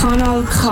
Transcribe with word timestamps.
Kanal 0.00 0.42
K. 0.44 0.68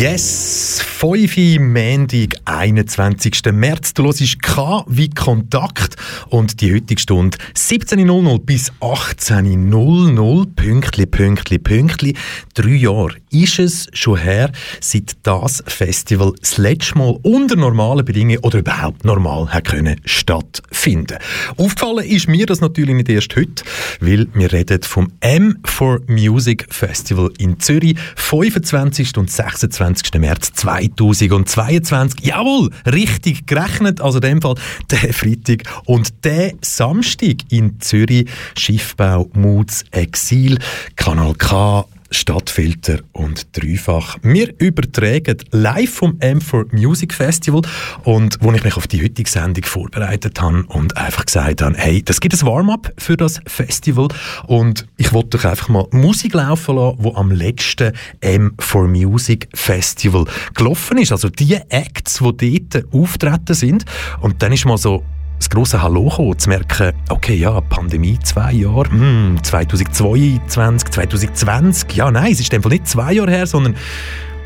Kanal 0.00 0.65
K. 0.78 0.82
Yes! 0.82 0.86
5 0.96 1.58
Mendig, 1.60 2.36
21. 2.46 3.52
März. 3.52 3.92
Du 3.92 4.04
hörst 4.04 4.42
K 4.42 4.82
wie 4.88 5.10
Kontakt 5.10 5.96
und 6.28 6.62
die 6.62 6.74
heutige 6.74 7.00
Stunde 7.00 7.36
17.00 7.54 8.38
bis 8.40 8.72
18.00. 8.80 10.46
Pünktli, 10.56 11.04
Pünktli, 11.04 11.58
Pünktli. 11.58 12.14
Drei 12.54 12.70
Jahre 12.70 13.16
ist 13.30 13.58
es 13.58 13.88
schon 13.92 14.16
her, 14.16 14.50
seit 14.80 15.18
das 15.22 15.62
Festival 15.66 16.32
das 16.40 16.56
letzte 16.56 16.96
Mal 16.96 17.18
unter 17.22 17.56
normalen 17.56 18.06
Bedingungen 18.06 18.38
oder 18.38 18.60
überhaupt 18.60 19.04
normal 19.04 19.50
hat 19.50 19.64
können 19.64 20.00
stattfinden. 20.06 21.18
Aufgefallen 21.58 22.06
ist 22.06 22.28
mir 22.28 22.46
das 22.46 22.62
natürlich 22.62 22.94
nicht 22.94 23.10
erst 23.10 23.36
heute, 23.36 23.64
weil 24.00 24.28
wir 24.32 24.50
reden 24.50 24.82
vom 24.82 25.12
M4 25.20 26.10
Music 26.10 26.66
Festival 26.70 27.30
in 27.38 27.60
Zürich, 27.60 27.98
25. 28.16 29.18
und 29.18 29.30
26. 29.30 30.14
März 30.14 30.54
2022. 30.66 32.24
Jawohl, 32.24 32.70
richtig 32.86 33.46
gerechnet, 33.46 34.00
also 34.00 34.18
in 34.18 34.22
dem 34.22 34.42
Fall 34.42 34.56
der 34.90 35.12
Freitag 35.12 35.62
und 35.84 36.24
der 36.24 36.54
Samstag 36.60 37.36
in 37.50 37.80
Zürich, 37.80 38.28
Schiffbau, 38.56 39.30
Moods, 39.34 39.84
Exil, 39.92 40.58
Kanal 40.96 41.34
K, 41.34 41.86
Stadtfilter 42.10 43.00
und 43.12 43.46
Dreifach. 43.56 44.18
Wir 44.22 44.52
übertragen 44.58 45.38
live 45.50 45.90
vom 45.90 46.12
M4 46.18 46.74
Music 46.74 47.12
Festival 47.12 47.62
und 48.04 48.38
wo 48.40 48.52
ich 48.52 48.64
mich 48.64 48.76
auf 48.76 48.86
die 48.86 49.02
heutige 49.02 49.28
Sendung 49.28 49.64
vorbereitet 49.64 50.40
habe 50.40 50.64
und 50.68 50.96
einfach 50.96 51.26
gesagt 51.26 51.62
habe, 51.62 51.76
hey, 51.76 52.02
das 52.02 52.20
gibt 52.20 52.34
ein 52.34 52.46
Warm-up 52.46 52.92
für 52.98 53.16
das 53.16 53.40
Festival 53.46 54.08
und 54.46 54.86
ich 54.96 55.12
wollte 55.12 55.38
doch 55.38 55.44
einfach 55.44 55.68
mal 55.68 55.86
Musik 55.90 56.34
laufen 56.34 56.76
lassen, 56.76 57.02
die 57.02 57.14
am 57.14 57.30
letzten 57.30 57.92
M4 58.22 58.86
Music 58.86 59.48
Festival 59.54 60.24
gelaufen 60.54 60.98
ist. 60.98 61.12
Also 61.12 61.28
die 61.28 61.54
Acts, 61.54 62.22
die 62.38 62.68
dort 62.68 62.92
auftreten 62.92 63.54
sind 63.54 63.84
und 64.20 64.42
dann 64.42 64.52
ist 64.52 64.64
mal 64.64 64.78
so 64.78 65.04
das 65.38 65.50
grosse 65.50 65.82
Hallo 65.82 66.08
kommen, 66.08 66.38
zu 66.38 66.48
merken, 66.48 66.92
okay, 67.08 67.34
ja, 67.34 67.60
Pandemie, 67.60 68.18
zwei 68.22 68.52
Jahre, 68.52 68.90
hm, 68.90 69.38
2022, 69.42 70.90
2020, 70.90 71.92
ja, 71.92 72.10
nein, 72.10 72.32
es 72.32 72.40
ist 72.40 72.52
einfach 72.54 72.70
nicht 72.70 72.88
zwei 72.88 73.12
Jahre 73.12 73.30
her, 73.30 73.46
sondern 73.46 73.76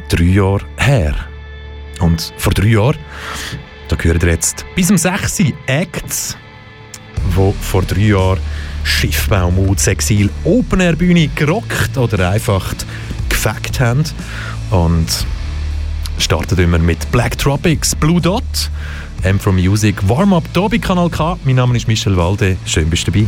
drei 0.08 0.24
Jahre 0.24 0.62
her. 0.76 1.14
Und 2.00 2.32
vor 2.38 2.52
drei 2.52 2.68
Jahren, 2.68 2.96
da 3.88 3.96
gehört 3.96 4.22
jetzt 4.22 4.64
bis 4.74 4.90
um 4.90 4.96
6 4.96 5.42
Acts, 5.66 6.36
wo 7.34 7.54
vor 7.60 7.82
drei 7.82 8.00
Jahren 8.00 8.40
Schiffbau, 8.82 9.50
Mut, 9.50 9.86
Exil, 9.86 10.30
Open 10.44 10.80
Air 10.80 10.96
Bühne 10.96 11.28
gerockt 11.28 11.96
oder 11.96 12.30
einfach 12.30 12.74
gefackt 13.28 13.80
haben. 13.80 14.04
Und 14.70 15.26
startet 16.18 16.58
immer 16.58 16.78
mit 16.78 17.10
Black 17.12 17.38
Tropics, 17.38 17.94
Blue 17.94 18.20
Dot, 18.20 18.70
M 19.22 19.38
from 19.38 19.56
Music, 19.56 19.96
Warm-Up 20.08 20.44
hier 20.54 20.68
bei 20.68 20.78
Kanal 20.78 21.10
K. 21.10 21.38
Mein 21.44 21.56
Name 21.56 21.76
ist 21.76 21.86
Michel 21.86 22.16
Walde. 22.16 22.56
Schön 22.64 22.88
bist 22.88 23.06
du 23.06 23.10
dabei. 23.10 23.26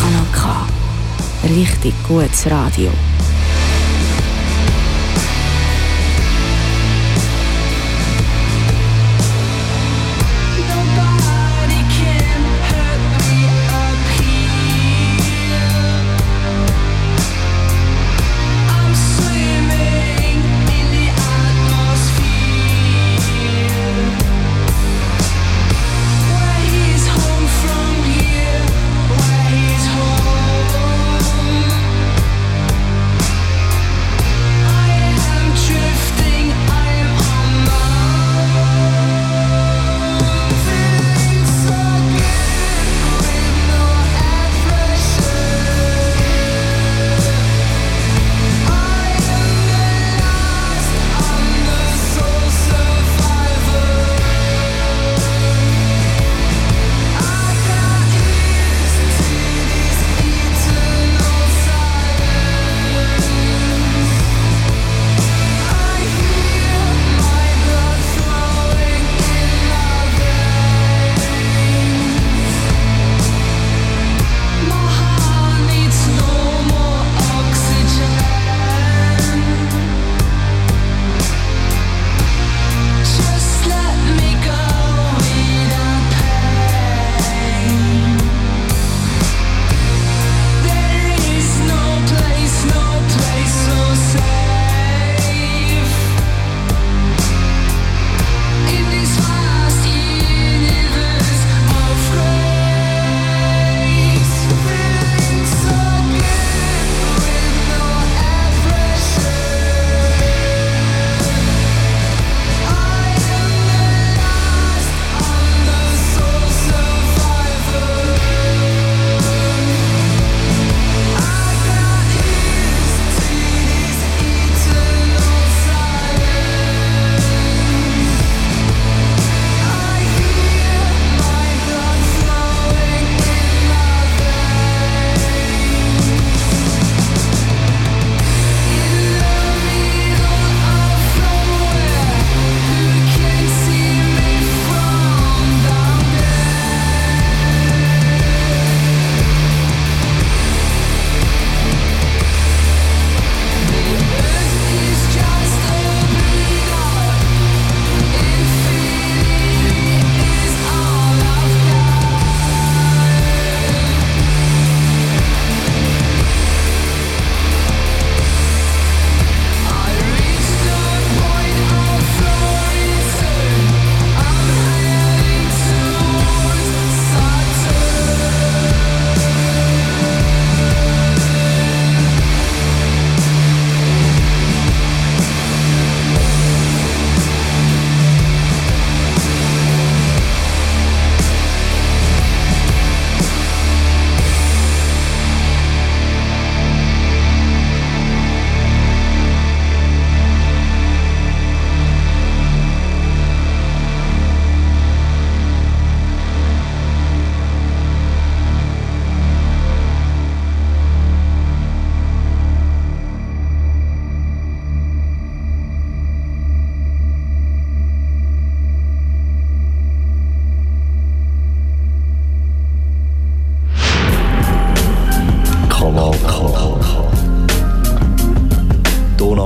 Kanal 0.00 0.26
K. 0.32 0.66
Richtig 1.48 1.94
gutes 2.06 2.50
Radio. 2.50 2.90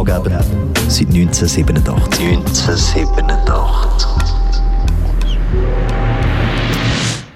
Geben, 0.04 0.32
seit 0.88 1.08
1987. 1.08 2.20
1987. 2.20 4.13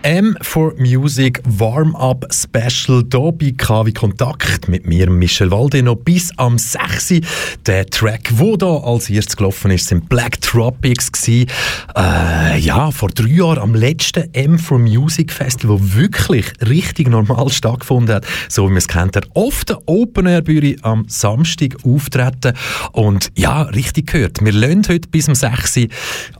M 0.08 0.38
for 0.40 0.72
Music 0.78 1.42
Warm-Up 1.44 2.24
Special 2.32 3.04
hier 3.12 3.32
bei 3.32 3.52
KW 3.54 3.92
Kontakt 3.92 4.66
mit 4.66 4.86
mir, 4.86 5.10
Michel 5.10 5.50
Walde, 5.50 5.82
noch 5.82 5.96
bis 5.96 6.30
am 6.38 6.56
6. 6.56 7.20
Der 7.66 7.84
Track, 7.84 8.30
wo 8.32 8.56
da 8.56 8.74
als 8.78 9.10
erstes 9.10 9.36
gelaufen 9.36 9.70
ist, 9.70 9.88
sind 9.88 10.08
Black 10.08 10.40
Tropics. 10.40 11.10
Äh, 11.28 12.58
ja, 12.58 12.90
vor 12.90 13.10
drei 13.10 13.26
Jahren 13.26 13.58
am 13.58 13.74
letzten 13.74 14.32
M 14.32 14.58
for 14.58 14.78
Music 14.78 15.30
Festival, 15.30 15.78
wo 15.78 15.94
wirklich 15.98 16.46
richtig 16.66 17.10
normal 17.10 17.50
stattgefunden 17.50 18.14
hat. 18.14 18.26
So 18.48 18.64
wie 18.64 18.68
man 18.68 18.78
es 18.78 18.88
kennt, 18.88 19.14
der 19.14 19.24
oft 19.34 19.68
der 19.68 19.86
Open 19.86 20.24
Air 20.24 20.40
Bühne 20.40 20.76
am 20.80 21.04
Samstag 21.06 21.76
auftreten. 21.84 22.54
Und 22.92 23.28
ja, 23.36 23.60
richtig 23.60 24.12
gehört. 24.12 24.42
Wir 24.42 24.52
lernen 24.52 24.86
heute 24.88 25.06
bis 25.10 25.28
am 25.28 25.34
6. 25.34 25.80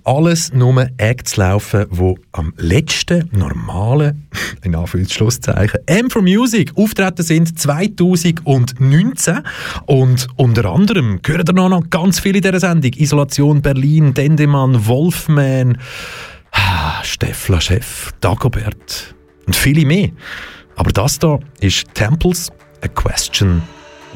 alles 0.04 0.54
nur 0.54 0.88
Acts 0.96 1.36
laufen, 1.36 1.84
wo 1.90 2.16
am 2.32 2.54
letzten 2.56 3.28
normalen, 3.58 4.28
in 4.62 4.74
Anführungszeichen, 4.74 5.80
M 5.86 6.10
for 6.10 6.22
Music 6.22 6.72
auftreten 6.76 7.22
sind 7.22 7.58
2019 7.58 9.40
und 9.86 10.26
unter 10.36 10.64
anderem 10.66 11.20
gehören 11.22 11.44
da 11.44 11.52
noch 11.52 11.90
ganz 11.90 12.20
viele 12.20 12.38
in 12.38 12.42
dieser 12.42 12.60
Sendung. 12.60 12.92
Isolation 12.94 13.62
Berlin, 13.62 14.14
Dendemann, 14.14 14.86
Wolfman, 14.86 15.78
ah, 16.52 17.02
Steffler 17.02 17.60
Chef, 17.60 18.12
Dagobert 18.20 19.14
und 19.46 19.56
viele 19.56 19.84
mehr. 19.84 20.10
Aber 20.76 20.92
das 20.92 21.18
da 21.18 21.38
ist 21.60 21.92
Temples, 21.94 22.50
A 22.82 22.88
Question 22.88 23.62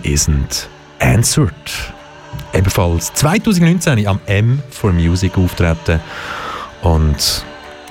Isn't 0.04 0.68
Answered. 1.00 1.52
Ebenfalls 2.54 3.12
2019 3.14 4.06
am 4.06 4.20
M 4.26 4.62
for 4.70 4.92
Music 4.92 5.36
auftreten 5.36 6.00
und 6.82 7.44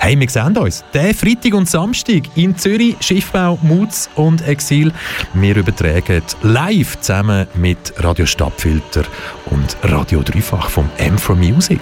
Hey, 0.04 0.20
wir 0.20 0.28
sehen 0.28 0.58
uns. 0.58 0.84
Der 0.96 1.14
Freitag 1.14 1.54
und 1.54 1.70
Samstag 1.70 2.24
in 2.34 2.58
Zürich, 2.58 2.96
Schiffbau, 3.02 3.60
Mutz 3.62 4.10
und 4.16 4.42
Exil. 4.48 4.92
Wir 5.36 5.56
übertragen 5.56 6.24
live 6.42 7.00
zusammen 7.02 7.46
mit 7.54 7.94
Radio 7.98 8.26
Stadtfilter 8.26 9.04
und 9.52 9.78
Radio 9.84 10.24
Dreifach 10.24 10.72
vom 10.72 10.90
M 10.98 11.20
for 11.20 11.36
Music. 11.36 11.80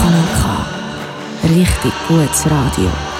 Kanal 0.00 0.24
K. 0.40 1.48
Richtig 1.48 1.92
gutes 2.06 2.46
Radio. 2.48 3.13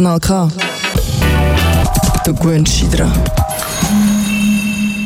Kanal 0.00 0.18
K. 0.18 0.48
Du 2.24 2.34
gewöhnst 2.34 2.80
dich 2.80 2.88
dran. 2.88 3.12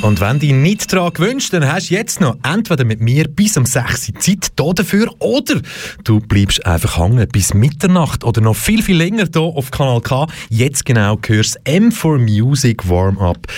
Und 0.03 0.21
wenn 0.21 0.39
du 0.39 0.47
dich 0.47 0.53
nicht 0.53 0.93
daran 0.93 1.13
gewünscht, 1.13 1.53
dann 1.53 1.67
hast 1.67 1.91
du 1.91 1.95
jetzt 1.95 2.21
noch 2.21 2.37
entweder 2.45 2.85
mit 2.85 3.01
mir 3.01 3.27
bis 3.27 3.57
um 3.57 3.67
6 3.67 4.11
Uhr 4.11 4.21
Zeit 4.21 4.53
hier 4.57 4.73
dafür 4.73 5.13
oder 5.19 5.61
du 6.05 6.21
bleibst 6.21 6.65
einfach 6.65 6.97
hängen 6.97 7.27
bis 7.27 7.55
Mitternacht 7.55 8.23
oder 8.23 8.41
noch 8.41 8.55
viel, 8.55 8.85
viel 8.85 8.97
länger 8.97 9.25
hier 9.33 9.43
auf 9.43 9.73
Kanal 9.73 10.01
K. 10.01 10.29
Jetzt 10.49 10.85
genau 10.85 11.19
hörst 11.27 11.61
M4 11.67 12.19
Music 12.19 12.89
Warm-Up 12.89 13.49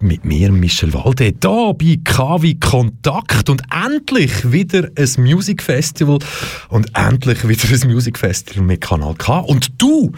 mit 0.00 0.24
mir, 0.24 0.52
Michel 0.52 0.94
Walde, 0.94 1.24
hier 1.24 1.74
bei 1.74 1.98
KW 2.04 2.54
Kontakt 2.54 3.50
und 3.50 3.62
endlich 3.70 4.52
wieder 4.52 4.88
ein 4.96 5.22
Music 5.22 5.62
Festival 5.62 6.18
und 6.68 6.90
endlich 6.96 7.46
wieder 7.48 7.68
ein 7.68 7.92
Music 7.92 8.18
Festival 8.18 8.62
mit 8.62 8.80
Kanal 8.80 9.14
K. 9.14 9.38
Und 9.38 9.80
du, 9.80 10.12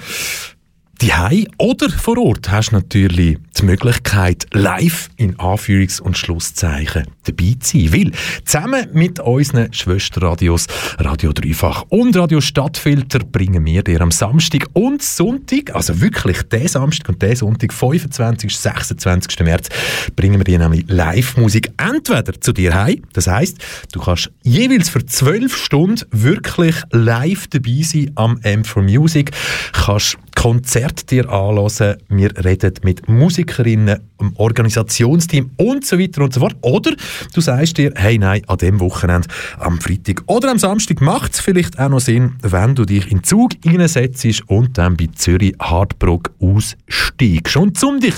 die 1.02 1.48
oder 1.58 1.88
vor 1.88 2.18
Ort 2.18 2.50
hast 2.50 2.72
natürlich 2.72 3.38
die 3.60 3.66
Möglichkeit, 3.66 4.46
live 4.52 5.10
in 5.16 5.36
Anführungs- 5.36 6.00
und 6.00 6.16
Schlusszeichen 6.16 7.06
dabei 7.24 7.56
zu 7.60 7.78
sein. 7.78 7.92
Weil 7.92 8.12
zusammen 8.44 8.86
mit 8.92 9.20
unseren 9.20 9.72
Schwesterradios 9.72 10.66
Radio 10.98 11.32
Dreifach 11.32 11.84
und 11.88 12.16
Radio 12.16 12.40
Stadtfilter 12.40 13.18
bringen 13.18 13.64
wir 13.66 13.82
dir 13.82 14.00
am 14.00 14.10
Samstag 14.10 14.66
und 14.72 15.02
Sonntag, 15.02 15.74
also 15.74 16.00
wirklich 16.00 16.42
den 16.44 16.68
Samstag 16.68 17.10
und 17.10 17.22
den 17.22 17.36
Sonntag, 17.36 17.72
25. 17.72 18.56
26. 18.56 19.40
März, 19.40 19.68
bringen 20.16 20.38
wir 20.38 20.44
dir 20.44 20.58
nämlich 20.58 20.84
Live-Musik 20.88 21.72
entweder 21.76 22.40
zu 22.40 22.52
dir 22.52 22.74
heim, 22.74 23.02
das 23.12 23.26
heißt, 23.26 23.58
du 23.92 24.00
kannst 24.00 24.30
jeweils 24.42 24.88
für 24.88 25.04
zwölf 25.04 25.56
Stunden 25.56 26.04
wirklich 26.10 26.76
live 26.92 27.46
dabei 27.48 27.82
sein 27.82 28.10
am 28.14 28.36
M4 28.36 28.82
Music, 28.82 29.32
kannst 29.72 30.16
Konzert 30.40 31.10
dir 31.10 31.28
anhören. 31.28 31.98
Wir 32.08 32.30
reden 32.42 32.72
mit 32.82 33.10
Musikerinnen, 33.50 34.00
dem 34.20 34.32
Organisationsteam 34.36 35.50
und 35.56 35.84
so 35.84 35.98
weiter 35.98 36.22
und 36.22 36.32
so 36.32 36.40
fort. 36.40 36.56
Oder 36.62 36.92
du 37.34 37.40
sagst 37.40 37.78
dir, 37.78 37.92
hey 37.96 38.18
nein, 38.18 38.42
an 38.46 38.58
dem 38.58 38.80
Wochenende, 38.80 39.28
am 39.58 39.80
Freitag 39.80 40.22
oder 40.26 40.50
am 40.50 40.58
Samstag 40.58 41.00
macht 41.00 41.34
es 41.34 41.40
vielleicht 41.40 41.78
auch 41.78 41.88
noch 41.88 42.00
Sinn, 42.00 42.34
wenn 42.42 42.74
du 42.74 42.84
dich 42.84 43.10
in 43.10 43.24
Zug 43.24 43.52
reinsetzt 43.64 44.42
und 44.46 44.78
dann 44.78 44.96
bei 44.96 45.08
Zürich 45.14 45.54
Hardbrook 45.60 46.30
aussteigst. 46.40 47.56
Und 47.56 47.82
um 47.82 48.00
dich 48.00 48.14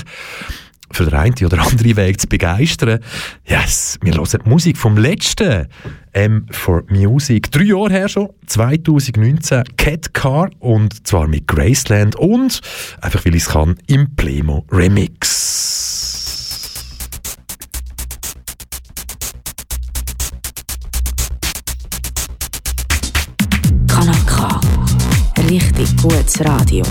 für 0.92 1.04
den 1.04 1.14
einen 1.14 1.34
oder 1.44 1.60
anderen 1.62 1.96
Weg 1.96 2.20
zu 2.20 2.26
begeistern. 2.26 3.00
Yes, 3.44 3.98
wir 4.02 4.14
hören 4.14 4.28
die 4.44 4.48
Musik 4.48 4.76
vom 4.76 4.96
letzten 4.96 5.66
M 6.12 6.46
for 6.50 6.84
Music. 6.88 7.50
Drei 7.50 7.64
Jahre 7.64 7.90
her 7.90 8.08
schon, 8.08 8.28
2019, 8.46 9.64
Cat 9.76 10.14
Car 10.14 10.50
und 10.58 11.06
zwar 11.06 11.26
mit 11.26 11.46
Graceland 11.46 12.16
und, 12.16 12.60
einfach 13.00 13.24
weil 13.24 13.34
ich 13.34 13.42
es 13.44 13.48
kann, 13.50 13.76
im 13.86 14.14
Plemo 14.14 14.66
Remix. 14.70 15.42
Kanal 23.86 24.14
K. 24.26 24.60
Richtig 25.48 25.96
gutes 25.96 26.44
Radio. 26.44 26.84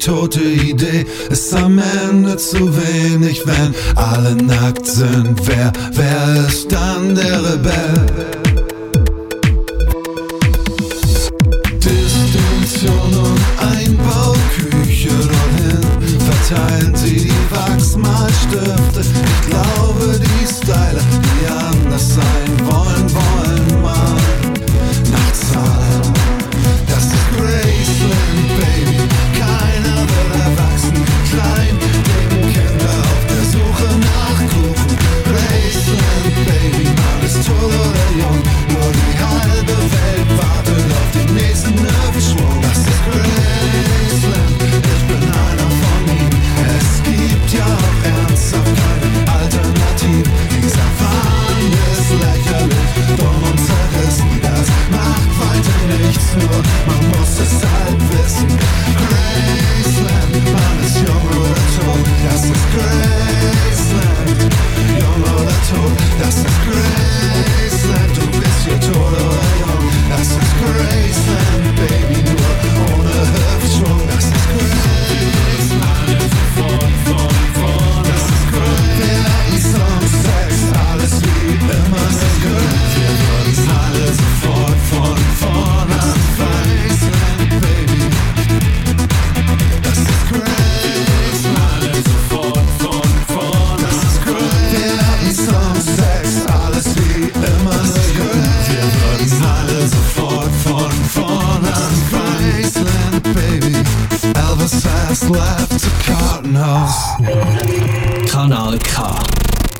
tote 0.00 0.40
Idee. 0.40 1.06
Ist 1.30 1.54
am 1.54 1.80
Ende 2.08 2.36
zu 2.36 2.58
wenig, 2.58 3.42
wenn 3.46 3.74
alle 3.96 4.34
nackt 4.34 4.86
sind. 4.86 5.38
Wer, 5.46 5.72
wer 5.92 6.46
ist 6.48 6.72
dann 6.72 7.14
der 7.14 7.38
Rebell? 7.38 8.06
Distinktion 11.78 13.14
und 13.14 13.40
Einbauküche 13.60 15.08
dorthin. 15.08 16.18
Verteilen 16.18 16.94
sie 16.96 17.28
die 17.28 17.32
Wachsmalstifte. 17.50 19.00
Ich 19.00 19.50
glaube, 19.50 20.18
die 20.18 20.46
Styler, 20.46 21.04
die 21.22 21.46
anders 21.46 22.14
sein 22.14 22.66
wollen. 22.66 22.89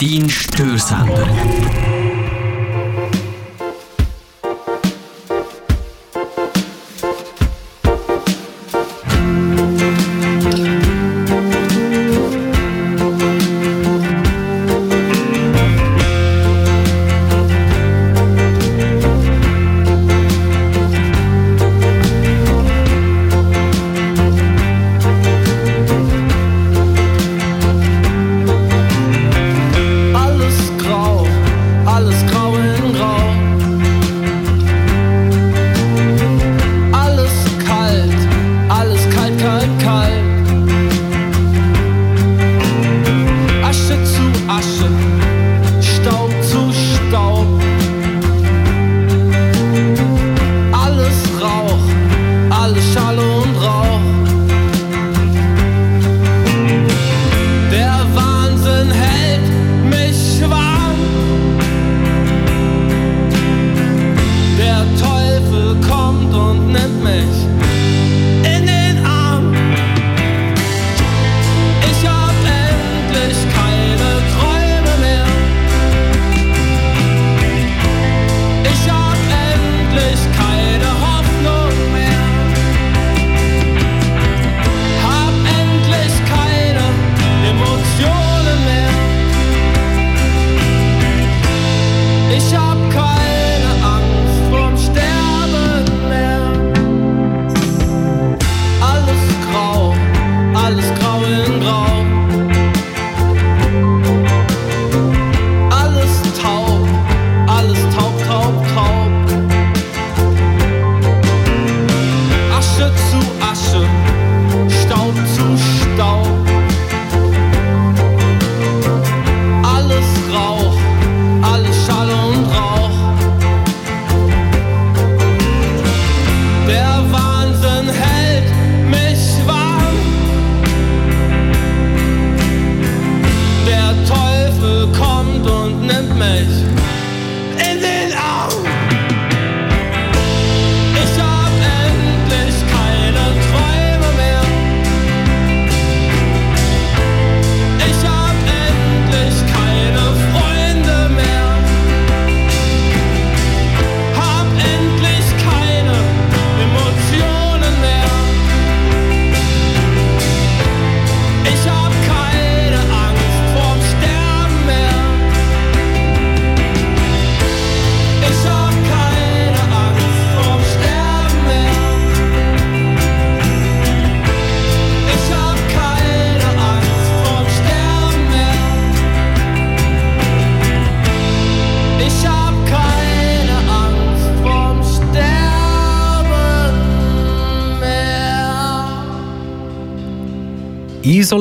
Dein 0.01 0.31
Störsender. 0.31 2.00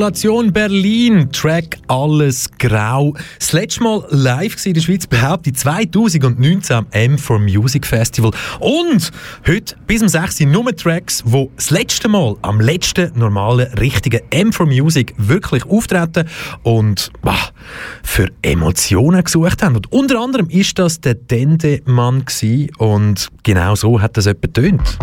Isolation 0.09 0.51
Berlin, 0.51 1.31
Track 1.31 1.77
Alles 1.87 2.49
Grau. 2.57 3.13
Das 3.37 3.53
letzte 3.53 3.83
Mal 3.83 4.03
live 4.09 4.65
in 4.65 4.73
der 4.73 4.81
Schweiz, 4.81 5.05
behauptet 5.05 5.59
2019 5.59 6.75
am 6.75 6.85
M4 6.87 7.37
Music 7.37 7.85
Festival. 7.85 8.31
Und 8.59 9.11
heute 9.45 9.75
bis 9.85 10.01
um 10.01 10.07
6 10.07 10.41
Uhr 10.41 10.47
nur 10.47 10.75
Tracks, 10.75 11.23
die 11.23 11.49
das 11.55 11.69
letzte 11.69 12.07
Mal 12.07 12.35
am 12.41 12.59
letzten 12.59 13.19
normalen, 13.19 13.71
richtigen 13.73 14.21
M4 14.31 14.65
Music 14.65 15.13
wirklich 15.17 15.63
auftreten 15.67 16.27
und 16.63 17.11
bah, 17.21 17.49
für 18.01 18.29
Emotionen 18.41 19.23
gesucht 19.23 19.61
haben. 19.61 19.75
Und 19.75 19.91
unter 19.91 20.19
anderem 20.19 20.49
ist 20.49 20.79
das 20.79 21.01
der 21.01 21.13
Dende-Mann 21.13 22.25
und 22.79 23.27
genau 23.43 23.75
so 23.75 24.01
hat 24.01 24.17
das 24.17 24.25
etwa 24.25 24.47
tönt. 24.47 24.97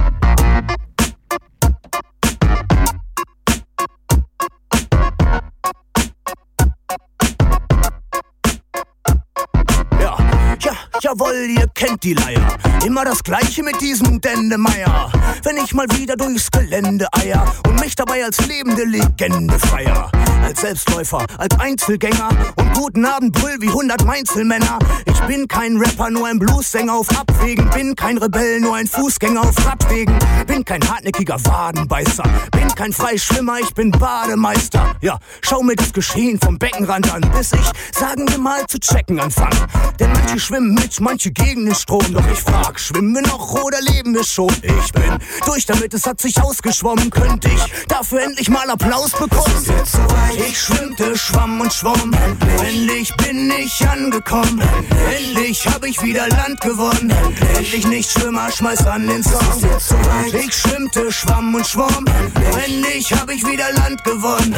Jawohl, 11.07 11.47
ihr 11.57 11.69
kennt 11.69 12.03
die 12.03 12.15
Leier. 12.15 12.59
Immer 12.85 13.05
das 13.05 13.23
Gleiche 13.23 13.63
mit 13.63 13.81
diesem 13.81 14.21
Dendemeier. 14.21 15.13
Wenn 15.45 15.57
ich 15.59 15.73
mal 15.73 15.87
wieder 15.93 16.17
durchs 16.17 16.51
Gelände 16.51 17.07
eier 17.13 17.45
und 17.69 17.79
mich 17.79 17.95
dabei 17.95 18.25
als 18.25 18.45
lebende 18.45 18.83
Legende 18.83 19.57
feier. 19.57 20.11
Als 20.43 20.63
Selbstläufer, 20.63 21.25
als 21.39 21.61
Einzelgänger 21.61 22.31
und 22.57 22.73
guten 22.73 23.05
Abend 23.05 23.33
brüll 23.33 23.57
wie 23.61 23.69
100 23.69 24.05
Mainzelmänner. 24.05 24.81
Ich 25.05 25.21
bin 25.23 25.47
kein 25.47 25.77
Rapper, 25.77 26.11
nur 26.11 26.27
ein 26.27 26.41
Bluessänger 26.41 26.95
auf 26.95 27.09
Abwägen. 27.17 27.71
Bin 27.71 27.95
kein 27.95 28.19
Rebell, 28.19 28.61
nur 28.61 28.75
ein 28.75 28.89
Fußgänger 28.89 29.43
auf 29.43 29.65
Radwegen. 29.65 30.19
Bin 30.49 30.65
kein 30.65 30.83
hartnäckiger 30.89 31.37
Wadenbeißer. 31.45 32.25
Bin 32.51 32.69
kein 32.75 32.93
Freischwimmer, 32.93 33.61
ich 33.61 33.73
bin 33.75 33.93
Bademeister. 33.93 34.97
Ja, 35.01 35.19
schau 35.41 35.63
mir 35.63 35.77
das 35.77 35.93
Geschehen 35.93 36.41
vom 36.41 36.59
Beckenrand 36.59 37.13
an, 37.13 37.23
bis 37.37 37.53
ich, 37.53 37.71
sagen 37.97 38.29
wir 38.29 38.39
mal, 38.39 38.67
zu 38.67 38.79
checken 38.81 39.21
anfange. 39.21 39.67
Denn 39.99 40.13
manche 40.13 40.39
schwimmen 40.39 40.75
mit 40.75 40.96
manche 41.01 41.31
gegen 41.31 41.67
den 41.67 41.75
Strom. 41.75 42.05
Doch 42.13 42.27
ich 42.33 42.41
frag, 42.41 42.79
schwimmen 42.79 43.15
wir 43.15 43.23
noch 43.23 43.53
oder 43.63 43.81
leben 43.81 44.15
wir 44.15 44.25
schon? 44.25 44.53
Ich 44.63 44.93
bin 44.93 45.19
durch 45.45 45.67
damit, 45.67 45.95
es 45.95 46.07
hat 46.07 46.21
sich 46.21 46.41
ausgeschwommen. 46.41 47.11
Könnte 47.11 47.49
ich 47.49 47.87
dafür 47.89 48.23
endlich 48.23 48.49
mal 48.49 48.69
Applaus 48.71 49.13
bekommen? 49.13 49.65
Ich 50.49 50.61
schwimmte, 50.61 51.17
schwamm 51.17 51.61
und 51.61 51.73
schwamm. 51.73 52.13
Endlich 52.65 53.15
bin 53.17 53.51
ich 53.51 53.89
angekommen. 53.89 54.63
Endlich 55.17 55.67
hab 55.67 55.85
ich 55.85 56.03
wieder 56.03 56.29
Land 56.29 56.61
gewonnen. 56.61 57.13
Endlich 57.57 57.87
nicht 57.87 58.11
Schwimmer, 58.11 58.51
schmeiß 58.51 58.87
an 58.87 59.07
den 59.07 59.23
Song. 59.23 59.41
Ich 60.33 60.55
schwimmte, 60.55 61.11
schwamm 61.13 61.55
und 61.55 61.67
schwamm. 61.67 62.05
Endlich 62.65 63.13
hab 63.13 63.31
ich 63.31 63.47
wieder 63.47 63.73
Land 63.73 64.03
gewonnen. 64.05 64.55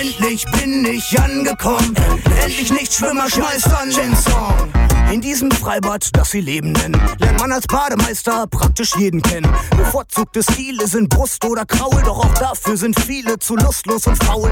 Endlich 0.00 0.44
bin 0.52 0.84
ich 0.84 1.18
angekommen. 1.20 1.94
Endlich 2.42 2.72
nicht 2.72 2.92
Schwimmer, 2.92 3.28
schmeiß 3.28 3.64
an 3.64 3.90
den 3.90 4.16
Song. 4.16 4.87
In 5.10 5.22
diesem 5.22 5.50
Freibad, 5.50 6.10
das 6.12 6.32
sie 6.32 6.40
Leben 6.42 6.72
nennen, 6.72 7.00
lernt 7.18 7.40
man 7.40 7.50
als 7.50 7.66
Bademeister 7.66 8.46
praktisch 8.46 8.94
jeden 8.96 9.22
kennen. 9.22 9.50
Bevorzugte 9.70 10.42
Stile 10.42 10.86
sind 10.86 11.08
Brust 11.08 11.42
oder 11.46 11.64
Kraul, 11.64 12.02
doch 12.02 12.18
auch 12.18 12.34
dafür 12.34 12.76
sind 12.76 13.00
viele 13.00 13.38
zu 13.38 13.56
lustlos 13.56 14.06
und 14.06 14.22
faul. 14.22 14.50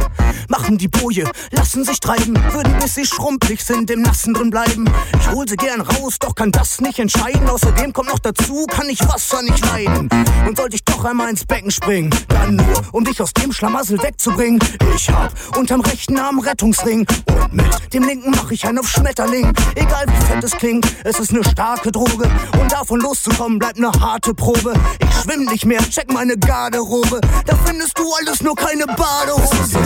Machen 0.48 0.78
die 0.78 0.88
Boje, 0.88 1.30
lassen 1.50 1.84
sich 1.84 2.00
treiben, 2.00 2.34
würden 2.52 2.74
bis 2.80 2.94
sie 2.94 3.04
schrumpelig 3.04 3.62
sind 3.62 3.90
im 3.90 4.00
Nassen 4.00 4.32
drin 4.32 4.48
bleiben. 4.48 4.88
Ich 5.20 5.30
hol 5.30 5.46
sie 5.46 5.56
gern 5.56 5.82
raus, 5.82 6.16
doch 6.18 6.34
kann 6.34 6.52
das 6.52 6.80
nicht 6.80 6.98
entscheiden. 6.98 7.46
Außerdem 7.48 7.92
kommt 7.92 8.08
noch 8.08 8.18
dazu, 8.18 8.64
kann 8.66 8.88
ich 8.88 9.00
Wasser 9.06 9.42
nicht 9.42 9.64
leiden. 9.66 10.08
Und 10.48 10.56
sollte 10.56 10.76
ich 10.76 10.84
doch 10.84 11.04
einmal 11.04 11.28
ins 11.28 11.44
Becken 11.44 11.70
springen, 11.70 12.08
dann 12.28 12.56
nur, 12.56 12.82
um 12.92 13.04
dich 13.04 13.20
aus 13.20 13.34
dem 13.34 13.52
Schlamassel 13.52 14.02
wegzubringen. 14.02 14.58
Ich 14.94 15.10
hab 15.10 15.32
unterm 15.58 15.82
rechten 15.82 16.18
Arm 16.18 16.38
Rettungsring 16.38 17.06
und 17.26 17.52
mit 17.52 17.92
dem 17.92 18.04
linken 18.04 18.30
mach 18.30 18.50
ich 18.50 18.66
einen 18.66 18.78
auf 18.78 18.88
Schmetterling. 18.88 19.52
Egal 19.74 20.06
wie 20.06 20.24
fett 20.24 20.45
es 20.46 20.52
klingt, 20.52 20.86
es 21.04 21.18
ist 21.18 21.32
ne 21.32 21.42
starke 21.44 21.90
Droge. 21.90 22.30
Und 22.60 22.72
davon 22.72 23.00
loszukommen 23.00 23.58
bleibt 23.58 23.78
ne 23.78 23.90
harte 24.00 24.32
Probe. 24.32 24.72
Ich 25.00 25.22
schwimm 25.22 25.44
nicht 25.46 25.66
mehr, 25.66 25.80
check 25.90 26.12
meine 26.12 26.36
Garderobe. 26.38 27.20
Da 27.44 27.56
findest 27.64 27.98
du 27.98 28.04
alles 28.20 28.42
nur 28.42 28.54
keine 28.54 28.86
Badehose. 28.86 29.80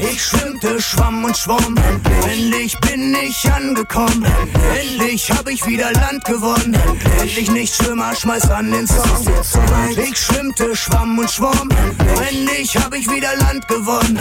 Ich 0.00 0.22
schwimmte, 0.22 0.80
schwamm 0.80 1.24
und 1.24 1.36
schwamm. 1.36 1.74
Endlich 2.30 2.78
bin 2.80 3.14
ich 3.14 3.50
angekommen. 3.50 4.26
Endlich 4.78 5.30
hab 5.30 5.48
ich 5.48 5.66
wieder 5.66 5.90
Land 5.92 6.24
gewonnen. 6.24 6.76
Endlich 7.20 7.50
nicht 7.50 7.74
Schwimmer, 7.74 8.14
schmeiß 8.14 8.50
an 8.50 8.70
den 8.70 8.86
Song. 8.86 9.26
Ich 9.96 10.18
schwimmte, 10.18 10.76
schwamm 10.76 11.18
und 11.18 11.30
schwamm. 11.30 11.70
Endlich 12.28 12.76
hab 12.76 12.94
ich 12.94 13.10
wieder 13.10 13.34
Land 13.38 13.66
gewonnen. 13.68 14.18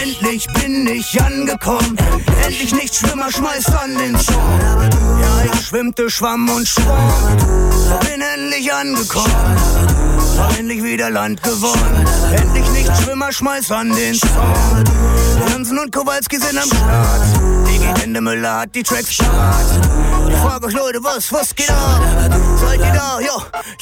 Endlich 0.00 0.46
bin 0.52 0.86
ich 0.86 1.20
angekommen. 1.20 1.96
Endlich 2.44 2.72
nicht 2.72 2.94
Schwimmer, 2.94 3.30
schmeiß 3.32 3.66
an 3.74 3.98
den 3.98 4.16
Song. 4.16 5.23
Ja, 5.24 5.44
ich 5.52 5.66
schwimmte, 5.66 6.10
schwamm 6.10 6.48
und 6.50 6.68
schwamm. 6.68 7.12
Bin 8.00 8.20
endlich 8.20 8.72
angekommen. 8.72 9.34
Endlich 10.58 10.82
wieder 10.82 11.10
Land 11.10 11.42
gewonnen. 11.42 12.06
Endlich 12.32 12.68
nicht 12.70 12.90
Schwimmer, 13.02 13.32
schmeiß 13.32 13.70
an 13.70 13.94
den 13.94 14.14
Song. 14.14 14.84
Jansen 15.50 15.78
und 15.78 15.92
Kowalski 15.92 16.38
sind 16.38 16.58
am 16.58 16.68
Start. 16.68 17.22
Digi 17.66 18.00
Hände 18.00 18.20
Müller 18.20 18.60
hat 18.60 18.74
die 18.74 18.82
Tracks 18.82 19.14
start. 19.14 19.66
Ich 20.28 20.36
frag 20.36 20.64
euch 20.64 20.74
Leute, 20.74 21.02
was, 21.02 21.32
was 21.32 21.54
geht 21.54 21.70
ab? 21.70 22.00
Seid 22.60 22.80
ihr 22.80 22.92
da? 22.92 23.20
Ja, 23.20 23.36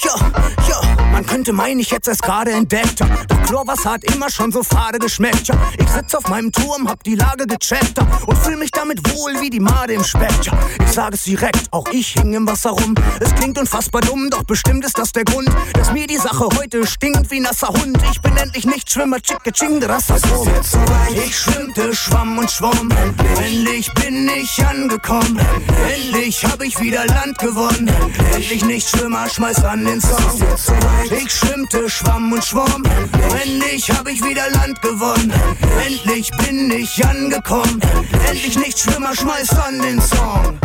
ja, 0.05 0.33
ja. 0.69 0.81
Man 1.13 1.27
könnte 1.27 1.53
meinen, 1.53 1.79
ich 1.81 1.93
hätte 1.93 2.11
es 2.11 2.19
gerade 2.19 2.53
entdeckt. 2.53 3.01
Doch 3.01 3.43
Chlorwasser 3.43 3.93
hat 3.93 4.05
immer 4.05 4.31
schon 4.31 4.51
so 4.51 4.63
fade 4.63 4.99
geschmeckt. 4.99 5.51
Ich 5.79 5.89
sitz 5.91 6.15
auf 6.15 6.27
meinem 6.29 6.51
Turm, 6.51 6.89
hab 6.89 7.05
die 7.05 7.15
Lage 7.15 7.47
gecheckt 7.47 7.99
und 8.27 8.39
fühl 8.39 8.57
mich 8.57 8.71
damit 8.71 8.99
wohl 9.13 9.41
wie 9.41 9.51
die 9.51 9.61
Made 9.61 9.93
im 9.93 10.03
Speck. 10.03 10.51
Ich 10.81 10.93
sage 10.93 11.15
es 11.15 11.25
direkt, 11.25 11.69
auch 11.71 11.87
ich 11.93 12.15
hing 12.15 12.33
im 12.33 12.47
Wasser 12.47 12.71
rum. 12.71 12.95
Es 13.21 13.35
klingt 13.35 13.59
unfassbar 13.59 14.01
dumm, 14.01 14.31
doch 14.31 14.43
bestimmt 14.45 14.85
ist 14.85 14.97
das 14.97 15.13
der 15.13 15.25
Grund, 15.25 15.51
dass 15.75 15.93
mir 15.93 16.07
die 16.07 16.17
Sache 16.17 16.49
heute 16.59 16.87
stinkt 16.87 17.31
wie 17.31 17.41
nasser 17.41 17.69
Hund. 17.69 17.99
Ich 18.11 18.21
bin 18.21 18.37
endlich 18.37 18.65
nicht 18.65 18.91
Schwimmer, 18.91 19.21
chicke 19.21 19.53
ching, 19.53 19.81
der 19.81 19.91
Rasse 19.91 20.15
Ich 21.15 21.39
schwimmte, 21.39 21.95
schwamm 21.95 22.39
und 22.39 22.51
schwamm. 22.51 22.89
Endlich 23.45 23.93
bin 23.95 24.31
ich 24.35 24.65
angekommen. 24.65 25.39
Endlich 25.95 26.32
hab 26.41 26.63
ich 26.63 26.81
wieder 26.81 27.07
Land 27.07 27.39
gewonnen. 27.39 27.89
Endlich 28.35 28.65
nicht 28.65 28.89
Schwimmer, 28.89 29.29
schmeiß 29.29 29.65
an 29.65 29.85
den 29.85 30.01
Song. 30.01 30.43
Ich 31.11 31.31
schwimmte, 31.31 31.89
schwamm 31.89 32.33
und 32.33 32.45
schwamm. 32.45 32.83
Endlich 33.45 33.91
hab 33.91 34.09
ich 34.09 34.25
wieder 34.25 34.49
Land 34.51 34.81
gewonnen. 34.83 35.33
Endlich 35.87 36.31
bin 36.39 36.71
ich 36.71 37.05
angekommen. 37.05 37.81
Endlich 38.29 38.59
nicht 38.59 38.79
Schwimmer, 38.79 39.15
schmeiß 39.15 39.51
an 39.51 39.81
den 39.81 40.01
Song. 40.01 40.59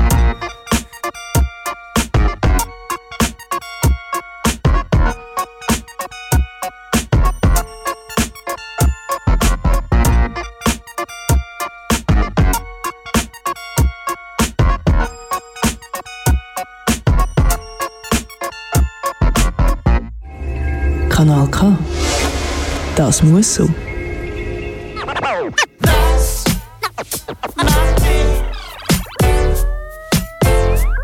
Kanal 21.17 21.47
K. 21.47 21.75
Das 22.95 23.23
muss 23.23 23.55
so. 23.55 23.67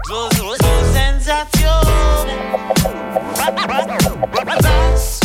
So, 0.08 0.30
so, 0.38 0.54
so 0.62 0.72
Sensation. 0.94 2.28
Was 4.32 5.20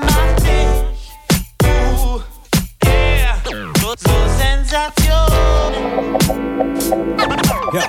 macht 0.00 0.40
dich 0.42 0.74
du? 1.60 2.20
Yeah. 2.84 3.36
So, 3.80 3.94
so 3.96 4.14
Sensation. 4.38 5.30
Ja. 7.72 7.86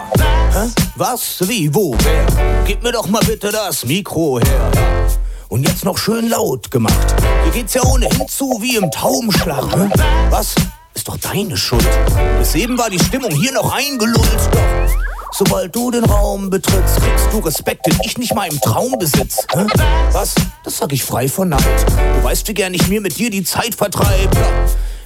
Hä? 0.53 0.69
Was? 0.97 1.21
Wie? 1.47 1.73
Wo? 1.73 1.95
Wer? 2.03 2.27
Gib 2.67 2.83
mir 2.83 2.91
doch 2.91 3.07
mal 3.07 3.23
bitte 3.25 3.51
das 3.51 3.83
Mikro 3.83 4.39
her. 4.39 4.71
Und 5.49 5.67
jetzt 5.67 5.83
noch 5.83 5.97
schön 5.97 6.29
laut 6.29 6.69
gemacht. 6.69 7.15
Hier 7.43 7.51
geht's 7.51 7.73
ja 7.73 7.83
ohnehin 7.83 8.27
zu 8.27 8.59
wie 8.61 8.75
im 8.75 8.91
Taubenschlag. 8.91 9.65
Hä? 9.75 9.89
Was? 10.29 10.53
Ist 10.93 11.07
doch 11.07 11.17
deine 11.17 11.57
Schuld. 11.57 11.87
Bis 12.37 12.53
eben 12.53 12.77
war 12.77 12.91
die 12.91 12.99
Stimmung 12.99 13.31
hier 13.31 13.51
noch 13.53 13.73
eingelullt. 13.73 14.49
Doch 14.51 15.33
sobald 15.33 15.75
du 15.75 15.89
den 15.89 16.03
Raum 16.03 16.51
betrittst, 16.51 16.97
kriegst 17.01 17.27
du 17.31 17.39
Respekt, 17.39 17.87
den 17.87 17.97
ich 18.03 18.19
nicht 18.19 18.35
mal 18.35 18.47
im 18.47 18.61
Traum 18.61 18.95
besitz. 18.99 19.47
Hä? 19.51 19.65
Was? 20.11 20.35
Das 20.63 20.77
sag 20.77 20.93
ich 20.93 21.03
frei 21.03 21.27
von 21.27 21.49
Neid. 21.49 21.63
Du 22.17 22.23
weißt, 22.23 22.47
wie 22.47 22.53
gern 22.53 22.75
ich 22.75 22.87
mir 22.87 23.01
mit 23.01 23.17
dir 23.17 23.31
die 23.31 23.43
Zeit 23.43 23.73
vertreib. 23.73 24.29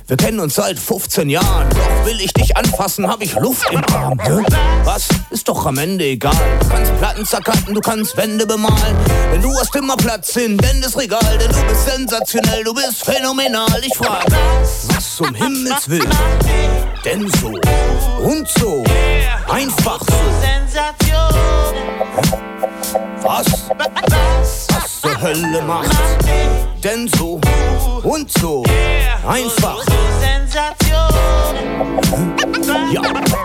Wir 0.05 0.17
kennen 0.17 0.41
uns 0.41 0.55
seit 0.55 0.77
15 0.77 1.29
Jahren, 1.29 1.69
doch 1.69 2.05
will 2.05 2.19
ich 2.19 2.33
dich 2.33 2.57
anfassen, 2.57 3.07
hab 3.07 3.21
ich 3.21 3.35
Luft 3.35 3.71
im 3.71 3.81
Arm. 3.95 4.19
Was? 4.83 5.07
Ist 5.29 5.47
doch 5.47 5.65
am 5.65 5.77
Ende 5.77 6.03
egal. 6.03 6.35
Du 6.59 6.67
kannst 6.67 6.97
Platten 6.97 7.25
zerkatten, 7.25 7.73
du 7.73 7.79
kannst 7.79 8.17
Wände 8.17 8.45
bemalen. 8.45 8.97
Denn 9.31 9.41
du 9.41 9.49
hast 9.57 9.73
immer 9.75 9.95
Platz 9.95 10.35
in 10.35 10.57
Dendes 10.57 10.97
Regal, 10.97 11.37
denn 11.39 11.51
du 11.51 11.61
bist 11.67 11.85
sensationell, 11.85 12.65
du 12.65 12.73
bist 12.73 13.05
phänomenal. 13.05 13.81
Ich 13.81 13.95
frag, 13.95 14.25
was 14.61 15.15
zum 15.15 15.33
Himmels 15.33 15.89
Willen? 15.89 16.11
Denn 17.05 17.31
so 17.39 17.53
und 18.21 18.47
so, 18.49 18.83
einfach 19.47 20.01
so. 20.01 20.15
Sensation. 20.41 21.03
Was? 23.23 23.45
Was 24.69 25.01
zur 25.01 25.21
Hölle 25.21 25.61
macht? 25.61 25.95
Denn 26.83 27.09
so 27.17 27.39
und 28.03 28.29
so, 28.37 28.65
einfach. 29.25 29.77
Ja, 32.91 33.01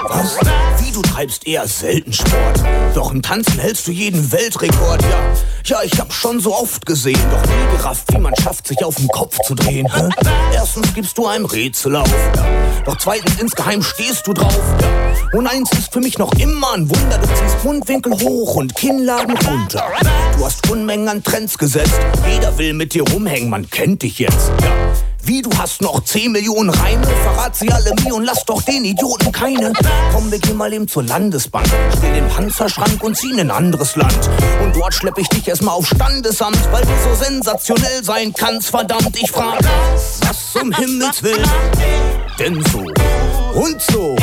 was? 0.09 0.37
Wie 0.81 0.91
du 0.91 1.01
treibst 1.03 1.47
eher 1.47 1.69
selten 1.69 2.13
Sport. 2.13 2.61
Doch 2.95 3.13
im 3.13 3.23
Tanzen 3.23 3.61
hältst 3.61 3.87
du 3.87 3.93
jeden 3.93 4.33
Weltrekord. 4.33 5.01
Ja, 5.03 5.19
ja, 5.65 5.83
ich 5.85 6.01
hab 6.01 6.13
schon 6.13 6.41
so 6.41 6.55
oft 6.55 6.85
gesehen, 6.85 7.21
doch 7.31 7.43
nie 7.43 7.77
gerafft, 7.77 8.13
wie 8.13 8.19
man 8.19 8.35
schafft, 8.43 8.67
sich 8.67 8.85
auf 8.85 8.97
den 8.97 9.09
Kopf 9.09 9.39
zu 9.47 9.55
drehen. 9.55 9.87
Hä? 9.95 10.09
Erstens 10.55 10.93
gibst 10.93 11.17
du 11.19 11.27
einem 11.27 11.45
Rätsel 11.45 11.95
auf. 11.95 12.11
Ja. 12.37 12.45
Doch 12.85 12.97
zweitens 12.97 13.41
insgeheim 13.41 13.83
stehst 13.83 14.27
du 14.27 14.33
drauf. 14.33 14.59
Ja. 14.81 15.39
Und 15.39 15.47
eins 15.47 15.71
ist 15.73 15.93
für 15.93 16.01
mich 16.01 16.19
noch 16.19 16.33
immer 16.35 16.73
ein 16.73 16.89
Wunder. 16.89 17.19
Du 17.19 17.27
ziehst 17.27 17.63
Mundwinkel 17.63 18.13
hoch 18.15 18.55
und 18.57 18.75
Kinnladen 18.75 19.37
runter. 19.75 19.85
Du 20.37 20.45
hast 20.45 20.69
Unmengen 20.71 21.09
an 21.09 21.23
Trends 21.23 21.59
gesetzt. 21.59 21.99
Jeder 22.31 22.57
will 22.59 22.73
mit 22.75 22.95
dir 22.95 23.03
rumhängen, 23.09 23.51
man 23.51 23.69
kennt 23.69 24.03
dich 24.03 24.19
jetzt. 24.19 24.51
Ja. 24.63 24.71
Wie, 25.25 25.43
du 25.43 25.51
hast 25.59 25.83
noch 25.83 26.03
10 26.03 26.33
Millionen 26.33 26.71
Reime? 26.71 27.07
Verrat 27.07 27.55
sie 27.55 27.71
alle 27.71 27.93
mir 28.03 28.15
und 28.15 28.25
lass 28.25 28.45
doch 28.47 28.63
den 28.63 28.85
Idioten 28.85 29.31
keine. 29.31 29.75
Komm, 30.13 30.31
wir 30.31 30.39
gehen 30.39 30.57
mal 30.57 30.73
eben 30.73 30.89
zur 30.89 31.03
Landesbank. 31.03 31.67
Stell 31.99 32.15
den 32.15 32.29
Panzerschrank 32.29 33.03
und 33.03 33.15
zieh 33.15 33.33
in 33.33 33.41
ein 33.41 33.51
anderes 33.51 33.97
Land. 33.97 34.31
Und 34.63 34.75
dort 34.75 34.95
schlepp 34.95 35.19
ich 35.19 35.29
dich 35.29 35.47
erstmal 35.47 35.75
auf 35.75 35.87
Standesamt, 35.87 36.73
weil 36.73 36.83
du 36.83 36.93
so 37.05 37.15
sensationell 37.23 38.03
sein 38.03 38.33
kannst. 38.33 38.71
Verdammt, 38.71 39.21
ich 39.21 39.31
frag, 39.31 39.59
was 40.21 40.53
zum 40.53 40.73
Himmels 40.73 41.23
Willen? 41.23 41.51
Denn 42.39 42.65
so 42.73 42.79
und 43.59 43.83
so, 43.83 44.17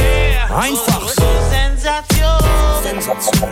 einfach 0.49 1.07
so. 1.09 1.44
Sensation. 1.85 2.39
Sensationell. 2.81 3.51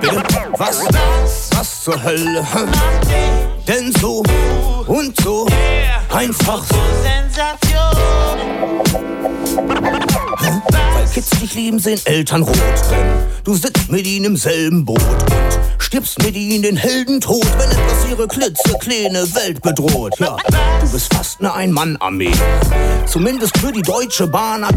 Bitte? 0.00 0.52
Was? 0.58 1.47
Was 1.58 1.82
zur 1.82 2.00
Hölle? 2.00 2.46
Denn 3.66 3.92
so 4.00 4.22
und 4.86 5.20
so, 5.20 5.44
einfach 6.08 6.62
so. 6.62 6.76
Sensation. 7.02 8.38
Weil 10.94 11.06
Kids 11.12 11.30
dich 11.30 11.54
lieben, 11.54 11.80
sehen 11.80 12.00
Eltern 12.04 12.42
rot. 12.42 12.56
Denn 12.92 13.26
du 13.42 13.54
sitzt 13.56 13.90
mit 13.90 14.06
ihnen 14.06 14.26
im 14.26 14.36
selben 14.36 14.84
Boot. 14.84 15.02
Und 15.02 15.82
stirbst 15.88 16.22
Medien 16.22 16.60
den 16.60 16.76
Heldentod, 16.76 17.46
wenn 17.56 17.70
etwas 17.70 18.10
ihre 18.10 18.28
klitzekleine 18.28 19.34
Welt 19.34 19.62
bedroht. 19.62 20.12
Ja, 20.18 20.36
du 20.82 20.92
bist 20.92 21.14
fast 21.14 21.40
eine 21.40 21.54
Ein-Mann-Armee. 21.54 22.32
Zumindest 23.06 23.56
für 23.56 23.72
die 23.72 23.80
Deutsche 23.80 24.26
Bahn 24.26 24.64
AG. 24.64 24.74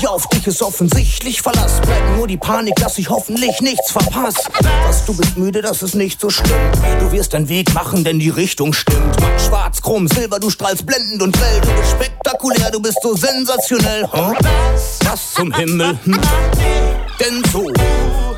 Ja, 0.00 0.10
auf 0.10 0.26
dich 0.28 0.46
ist 0.46 0.60
offensichtlich 0.60 1.40
Verlass. 1.40 1.80
Bleibt 1.80 2.16
nur 2.18 2.26
die 2.26 2.36
Panik, 2.36 2.76
dass 2.76 2.98
ich 2.98 3.08
hoffentlich 3.08 3.62
nichts 3.62 3.92
verpasse. 3.92 4.42
Was, 4.86 5.06
du 5.06 5.16
bist 5.16 5.38
müde, 5.38 5.62
das 5.62 5.79
ist 5.82 5.94
nicht 5.94 6.20
so 6.20 6.30
schlimm. 6.30 6.50
Du 6.98 7.12
wirst 7.12 7.32
deinen 7.32 7.48
Weg 7.48 7.72
machen, 7.74 8.04
denn 8.04 8.18
die 8.18 8.28
Richtung 8.28 8.72
stimmt. 8.72 9.16
Schwarz, 9.38 9.80
chrom, 9.80 10.08
silber, 10.08 10.38
du 10.38 10.50
strahlst 10.50 10.84
blendend 10.84 11.22
und 11.22 11.36
grell. 11.36 11.60
Du 11.60 11.68
bist 11.68 11.90
spektakulär, 11.92 12.70
du 12.70 12.80
bist 12.80 12.98
so 13.02 13.14
sensationell. 13.14 14.06
Huh? 14.12 14.34
Was 15.04 15.32
zum 15.32 15.52
Himmel? 15.54 15.98
Hm? 16.04 16.20
Denn 17.20 17.42
so 17.52 17.66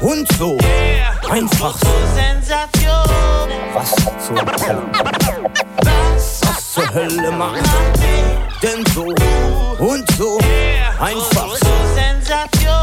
und 0.01 0.29
so. 0.39 0.59
Einfach 1.29 1.77
so. 1.79 1.87
Was 3.75 3.91
zur 4.27 4.37
Hölle? 4.37 4.83
Was 6.43 6.73
zur 6.73 6.95
Hölle 6.95 7.31
macht? 7.33 7.63
Denn 8.63 8.85
so 8.95 9.05
und 9.85 10.05
so. 10.17 10.39
Einfach 11.01 11.57
so. 11.57 11.71
Sensation. 11.95 12.83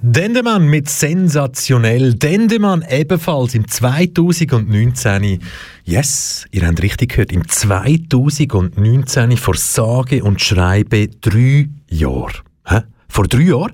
Dendemann 0.00 0.68
mit 0.68 0.88
sensationell. 0.88 2.14
Dendemann 2.14 2.84
ebenfalls 2.88 3.56
im 3.56 3.66
2019. 3.66 5.40
Yes, 5.84 6.46
ihr 6.52 6.66
habt 6.68 6.80
richtig 6.82 7.10
gehört. 7.10 7.32
Im 7.32 7.48
2019 7.48 9.36
vor 9.36 9.56
sage 9.56 10.22
und 10.22 10.40
schreibe 10.40 11.08
drei 11.08 11.68
Jahre. 11.88 12.32
Hä? 12.64 12.82
Vor 13.10 13.26
drei 13.26 13.40
Jahren. 13.40 13.72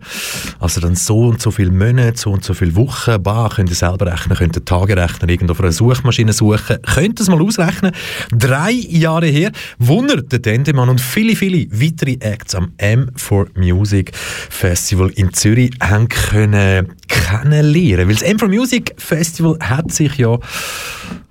Also 0.60 0.80
dann 0.80 0.94
so 0.94 1.26
und 1.26 1.42
so 1.42 1.50
viele 1.50 1.70
Monate, 1.70 2.16
so 2.16 2.30
und 2.30 2.44
so 2.44 2.54
viele 2.54 2.74
Wochen. 2.76 3.22
Bah, 3.22 3.50
könnt 3.54 3.68
ihr 3.68 3.74
selber 3.74 4.06
rechnen, 4.06 4.38
könnt 4.38 4.56
ihr 4.56 4.64
Tagerechner 4.64 5.28
irgendwo 5.28 5.52
auf 5.52 5.60
einer 5.60 5.72
Suchmaschine 5.72 6.32
suchen. 6.32 6.78
Könnt 6.82 7.18
ihr 7.18 7.22
es 7.22 7.28
mal 7.28 7.42
ausrechnen. 7.42 7.92
Drei 8.30 8.70
Jahre 8.72 9.26
her. 9.26 9.50
Wunder, 9.78 10.22
der 10.22 10.38
Dendemann 10.38 10.88
und 10.88 11.00
viele, 11.00 11.34
viele 11.36 11.66
weitere 11.70 12.16
Acts 12.20 12.54
am 12.54 12.72
M4 12.78 13.48
Music 13.58 14.12
Festival 14.14 15.10
in 15.10 15.32
Zürich 15.32 15.72
haben 15.80 16.08
können 16.08 16.94
kennenlernen. 17.08 18.08
Weil 18.08 18.14
das 18.14 18.24
M4 18.24 18.48
Music 18.48 18.94
Festival 18.98 19.58
hat 19.60 19.92
sich 19.92 20.16
ja 20.16 20.38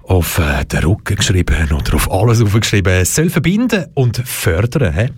auf 0.03 0.37
äh, 0.39 0.65
den 0.65 0.83
Rücken 0.83 1.15
geschrieben 1.15 1.71
oder 1.71 1.95
auf 1.95 2.11
alles 2.11 2.41
aufgeschrieben. 2.41 2.93
Es 2.93 3.15
soll 3.15 3.29
verbinden 3.29 3.85
und 3.93 4.17
fördern. 4.17 4.93
He? 4.93 5.09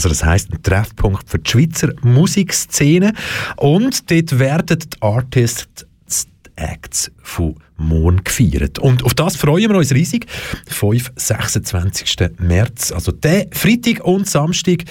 Also 0.00 0.08
das 0.08 0.24
heißt 0.24 0.50
ein 0.50 0.62
Treffpunkt 0.62 1.28
für 1.28 1.38
die 1.38 1.50
Schweizer 1.50 1.92
Musikszene 2.00 3.12
und 3.56 4.10
dort 4.10 4.38
werden 4.38 4.78
die 4.78 5.02
Artists 5.02 5.84
die 6.06 6.50
Acts 6.56 7.10
von 7.22 7.56
morgen 7.76 8.24
gefeiert. 8.24 8.78
Und 8.78 9.04
auf 9.04 9.12
das 9.12 9.36
freuen 9.36 9.70
wir 9.70 9.76
uns 9.76 9.92
riesig. 9.92 10.24
5. 10.68 11.12
26. 11.16 12.16
März, 12.38 12.92
also 12.92 13.12
der 13.12 13.48
Freitag 13.52 14.02
und 14.02 14.26
Samstag. 14.26 14.84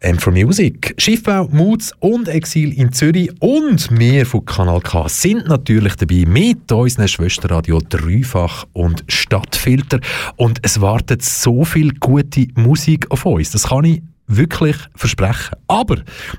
M4 0.00 0.30
Music, 0.30 0.94
Schiffbau, 0.96 1.48
Moods 1.48 1.92
und 1.98 2.26
Exil 2.28 2.72
in 2.72 2.90
Zürich 2.90 3.30
und 3.40 3.86
wir 3.98 4.24
von 4.24 4.46
Kanal 4.46 4.80
K 4.80 5.06
sind 5.10 5.46
natürlich 5.46 5.94
dabei 5.96 6.24
mit 6.26 6.72
unseren 6.72 7.06
Schwesterradio 7.06 7.80
Dreifach 7.86 8.64
und 8.72 9.04
Stadtfilter 9.08 10.00
und 10.36 10.58
es 10.62 10.80
wartet 10.80 11.22
so 11.22 11.66
viel 11.66 11.92
gute 12.00 12.46
Musik 12.54 13.10
auf 13.10 13.26
uns. 13.26 13.50
Das 13.50 13.64
kann 13.64 13.84
ich 13.84 14.00
wirklich 14.30 14.76
versprechen. 14.94 15.56
Aber 15.68 15.96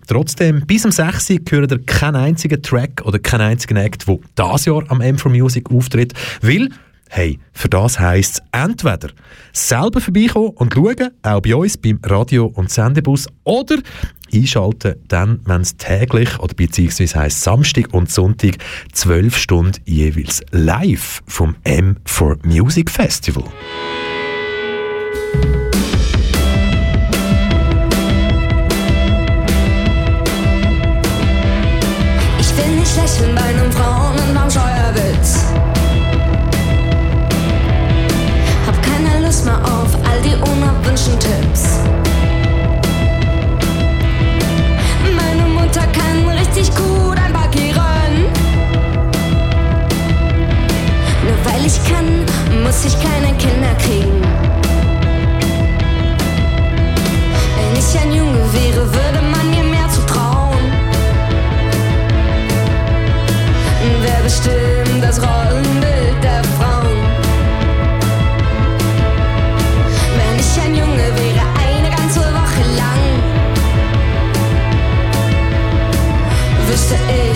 trotzdem, 0.07 0.65
bis 0.65 0.85
um 0.85 0.91
6 0.91 1.29
Uhr 1.29 1.37
hören 1.49 1.69
ihr 1.69 1.85
keinen 1.85 2.15
einzigen 2.15 2.61
Track 2.61 3.01
oder 3.05 3.19
keinen 3.19 3.41
einzigen 3.41 3.77
Act, 3.77 4.07
der 4.07 4.17
dieses 4.37 4.65
Jahr 4.65 4.83
am 4.89 5.01
M4 5.01 5.29
Music 5.29 5.69
auftritt, 5.69 6.13
weil 6.41 6.69
Hey, 7.13 7.39
für 7.51 7.67
das 7.67 7.99
heisst 7.99 8.35
es 8.35 8.41
entweder 8.57 9.09
selber 9.51 9.99
vorbeikommen 9.99 10.51
und 10.55 10.73
schauen, 10.73 11.09
auch 11.23 11.41
bei 11.41 11.53
uns 11.53 11.77
beim 11.77 11.99
Radio- 12.05 12.45
und 12.45 12.71
Sendebus, 12.71 13.27
oder 13.43 13.79
einschalten, 14.33 14.95
dann, 15.09 15.41
wenn 15.43 15.59
es 15.59 15.75
täglich 15.75 16.39
oder 16.39 16.53
beziehungsweise 16.53 17.19
heisst 17.19 17.41
Samstag 17.41 17.93
und 17.93 18.09
Sonntag 18.09 18.55
12 18.93 19.35
Stunden 19.37 19.81
jeweils 19.85 20.41
live 20.51 21.21
vom 21.27 21.57
M4 21.65 22.47
Music 22.47 22.89
Festival. 22.89 23.43
Tipps. 41.09 41.79
Meine 45.15 45.47
Mutter 45.47 45.81
kann 45.87 46.37
richtig 46.37 46.69
gut 46.75 47.17
einparkieren. 47.17 48.27
Nur 51.23 51.45
weil 51.45 51.65
ich 51.65 51.83
kann, 51.89 52.05
muss 52.63 52.85
ich 52.85 52.93
keine 53.01 53.35
Kinder 53.37 53.73
kriegen. 53.83 54.20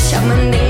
Wüsste 0.06 0.20
ich, 0.52 0.65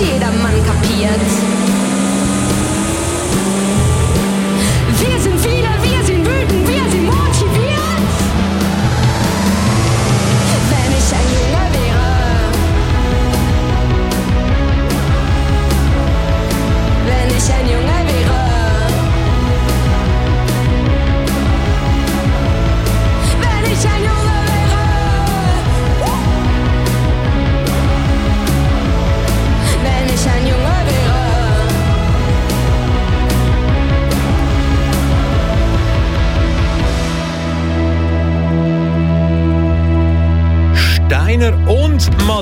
jedermann 0.00 0.64
kapiert. 0.64 1.57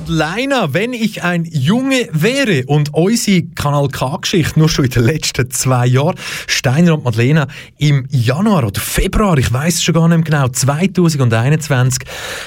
Madeleine, 0.06 0.68
wenn 0.70 0.92
ich 0.92 1.24
ein 1.24 1.44
Junge 1.44 2.08
wäre 2.12 2.64
und 2.66 2.94
unsere 2.94 3.42
Kanal 3.42 3.88
K-Geschichte 3.88 4.56
nur 4.56 4.68
schon 4.68 4.84
in 4.84 4.92
den 4.92 5.02
letzten 5.02 5.50
zwei 5.50 5.84
Jahren, 5.88 6.14
Steiner 6.46 6.94
und 6.94 7.02
Madeleine 7.02 7.48
im 7.78 8.06
Januar 8.10 8.64
oder 8.64 8.80
Februar, 8.80 9.36
ich 9.36 9.52
weiß 9.52 9.74
es 9.74 9.82
schon 9.82 9.96
gar 9.96 10.06
nicht 10.06 10.18
mehr 10.18 10.24
genau, 10.24 10.48
2021, 10.48 12.04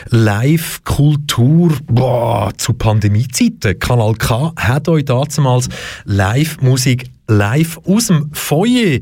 Live-Kultur 0.08 1.74
boah, 1.84 2.54
zu 2.56 2.72
Pandemiezeiten. 2.72 3.78
Kanal 3.78 4.16
K 4.16 4.54
hat 4.56 4.88
euch 4.88 5.04
damals 5.04 5.68
Live-Musik 6.06 7.10
live 7.28 7.78
aus 7.86 8.08
dem 8.08 8.30
Foyer 8.32 9.00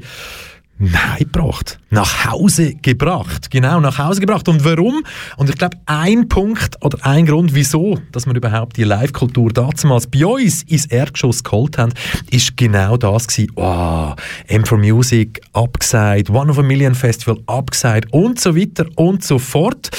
Nein, 0.80 1.18
gebracht. 1.20 1.80
Nach 1.90 2.26
Hause 2.26 2.76
gebracht. 2.76 3.50
Genau, 3.50 3.80
nach 3.80 3.98
Hause 3.98 4.22
gebracht. 4.22 4.48
Und 4.48 4.64
warum? 4.64 5.04
Und 5.38 5.50
ich 5.50 5.58
glaube, 5.58 5.78
ein 5.88 6.30
Punkt 6.30 6.76
oder 6.84 7.00
ein 7.04 7.26
Grund, 7.26 7.56
wieso, 7.56 8.00
dass 8.12 8.28
wir 8.28 8.36
überhaupt 8.36 8.78
die 8.78 8.84
Live-Kultur 8.84 9.52
damals 9.52 10.06
bei 10.06 10.26
uns 10.26 10.62
ins 10.64 10.86
Erdgeschoss 10.86 11.44
geholt 11.44 11.80
haben, 11.80 11.94
ist 12.30 12.56
genau 12.58 12.96
das 12.96 13.28
gewesen. 13.28 13.52
Oh, 13.56 14.14
M4 14.50 14.78
Music 14.78 15.42
abgesagt, 15.54 16.30
One 16.30 16.52
of 16.52 16.60
a 16.60 16.64
Million 16.64 16.94
Festival 16.94 17.42
abgesagt 17.48 18.14
und 18.14 18.40
so 18.40 18.56
weiter 18.56 18.86
und 18.96 19.24
so 19.24 19.40
fort. 19.40 19.90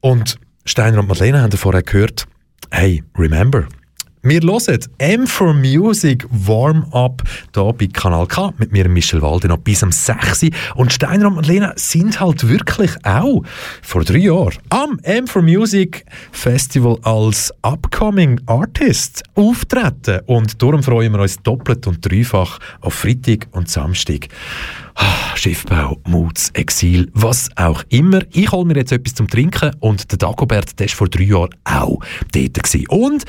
Und 0.00 0.38
Steiner 0.64 1.00
und 1.00 1.08
Madeleine 1.08 1.42
haben 1.42 1.52
vorher 1.52 1.82
gehört, 1.82 2.26
hey, 2.70 3.04
remember, 3.16 3.66
wir 4.28 4.40
hören 4.40 4.80
M4 4.98 5.52
Music 5.52 6.26
Warm-Up 6.30 7.22
hier 7.54 7.72
bei 7.72 7.86
Kanal 7.86 8.26
K 8.26 8.52
mit 8.58 8.72
mir, 8.72 8.88
Michel 8.88 9.22
Walde, 9.22 9.46
noch 9.46 9.58
bis 9.58 9.84
am 9.84 9.92
6. 9.92 10.46
Und 10.74 10.92
Steiner 10.92 11.28
und 11.28 11.36
Madeleine 11.36 11.72
sind 11.76 12.18
halt 12.18 12.48
wirklich 12.48 12.90
auch 13.04 13.44
vor 13.82 14.02
drei 14.02 14.18
Jahren 14.18 14.54
am 14.70 14.98
M4 15.04 15.42
Music 15.42 16.04
Festival 16.32 16.98
als 17.02 17.54
Upcoming 17.62 18.40
Artist 18.46 19.22
auftreten. 19.36 20.20
Und 20.26 20.60
darum 20.60 20.82
freuen 20.82 21.12
wir 21.12 21.20
uns 21.20 21.40
doppelt 21.42 21.86
und 21.86 22.04
dreifach 22.04 22.58
auf 22.80 22.94
Freitag 22.94 23.46
und 23.52 23.70
Samstag. 23.70 24.26
Schiffbau, 25.34 25.98
Moods, 26.06 26.50
Exil, 26.54 27.10
was 27.12 27.50
auch 27.56 27.84
immer. 27.88 28.20
Ich 28.32 28.50
hole 28.50 28.64
mir 28.64 28.76
jetzt 28.76 28.92
etwas 28.92 29.14
zum 29.14 29.28
Trinken 29.28 29.70
und 29.80 30.10
der 30.10 30.18
Dagobert, 30.18 30.78
der 30.78 30.88
war 30.88 30.94
vor 30.94 31.08
drei 31.08 31.24
Jahren 31.24 31.50
auch 31.64 32.00
dort. 32.32 32.54
Gewesen. 32.54 32.86
Und 32.88 33.24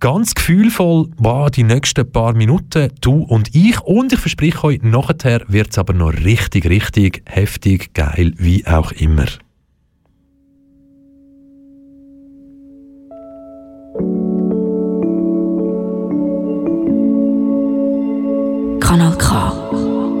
ganz 0.00 0.34
gefühlvoll 0.34 1.08
wow, 1.18 1.50
die 1.50 1.64
nächsten 1.64 2.10
paar 2.10 2.34
Minuten, 2.34 2.90
du 3.00 3.22
und 3.22 3.54
ich. 3.54 3.80
Und 3.80 4.12
ich 4.12 4.18
verspreche 4.18 4.64
euch, 4.64 4.82
nachher 4.82 5.42
wird 5.48 5.70
es 5.70 5.78
aber 5.78 5.92
noch 5.92 6.12
richtig, 6.12 6.66
richtig 6.66 7.22
heftig, 7.26 7.92
geil, 7.94 8.32
wie 8.36 8.66
auch 8.66 8.92
immer. 8.92 9.26
Kanal 18.80 19.16
K. 19.18 19.29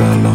Da. 0.00 0.32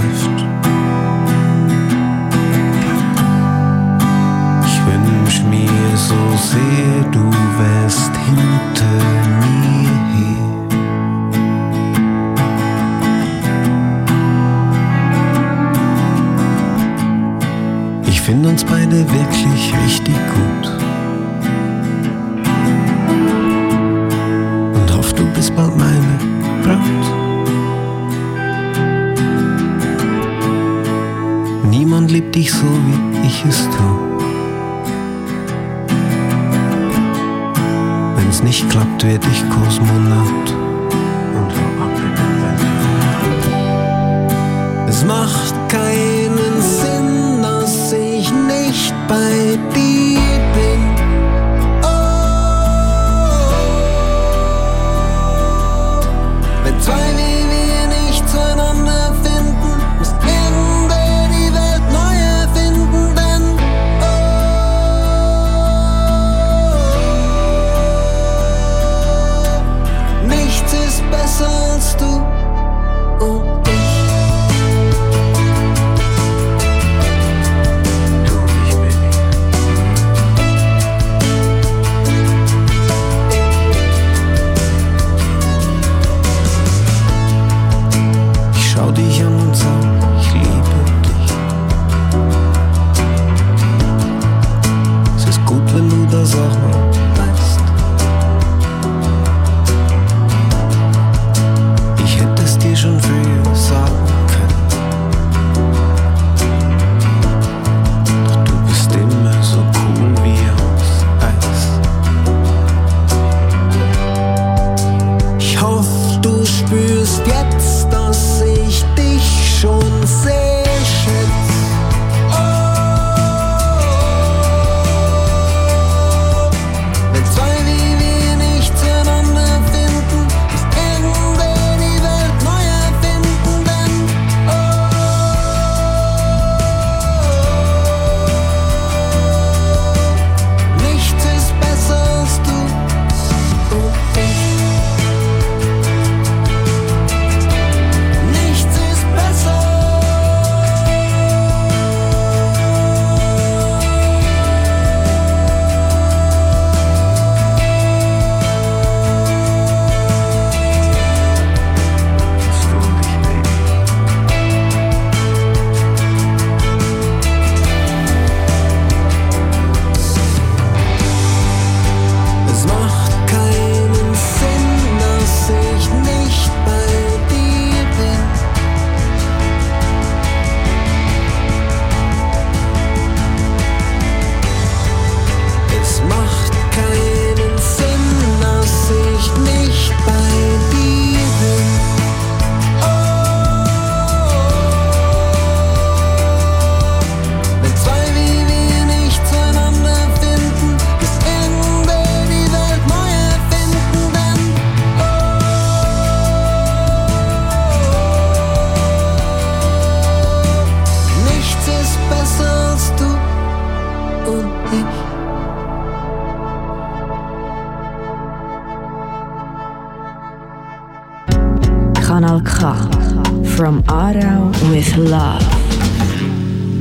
Ich 4.65 4.77
wünsch 4.85 5.43
mir 5.49 5.97
so 5.97 6.15
sehr, 6.37 7.03
du 7.11 7.31
wärst 7.57 8.11
hinter 8.27 8.95
mir 9.41 9.89
her. 10.13 10.47
Ich 18.07 18.21
finde 18.21 18.49
uns 18.49 18.63
beide 18.63 18.97
wirklich 19.11 19.73
richtig 19.83 20.15
gut. 20.35 20.65
Und 24.73 24.95
hoff, 24.95 25.13
du 25.13 25.25
bist 25.33 25.55
bald 25.55 25.75
meine 25.77 26.19
Braut. 26.63 27.24
Niemand 32.05 32.11
liebt 32.11 32.35
dich 32.35 32.51
so, 32.51 32.67
wie 32.67 33.25
ich 33.25 33.45
es 33.45 33.63
tue. 33.63 33.97
Wenn's 38.15 38.43
nicht 38.43 38.69
klappt, 38.69 39.03
werd 39.03 39.23
ich 39.31 39.43
Kosmonaut. 39.49 40.53
Und. 41.35 41.53
Es 44.87 45.03
macht 45.03 45.55
keinen 45.67 46.61
Sinn, 46.61 47.41
dass 47.41 47.93
ich 47.93 48.31
nicht 48.31 48.93
bei 49.07 49.57
dir 49.73 49.84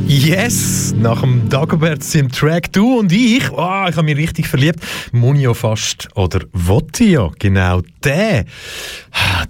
Yes, 0.07 0.95
nach 0.97 1.23
dem 1.23 1.49
Dagobert 1.49 2.15
im 2.15 2.31
Track 2.31 2.73
Du 2.73 2.99
und 2.99 3.11
ich, 3.11 3.51
oh, 3.51 3.87
ich 3.89 3.97
habe 3.97 4.03
mich 4.03 4.17
richtig 4.17 4.47
verliebt. 4.47 4.81
Munio 5.13 5.55
fast 5.55 6.09
oder 6.15 6.41
Votio, 6.53 7.33
genau 7.39 7.83
der. 8.03 8.45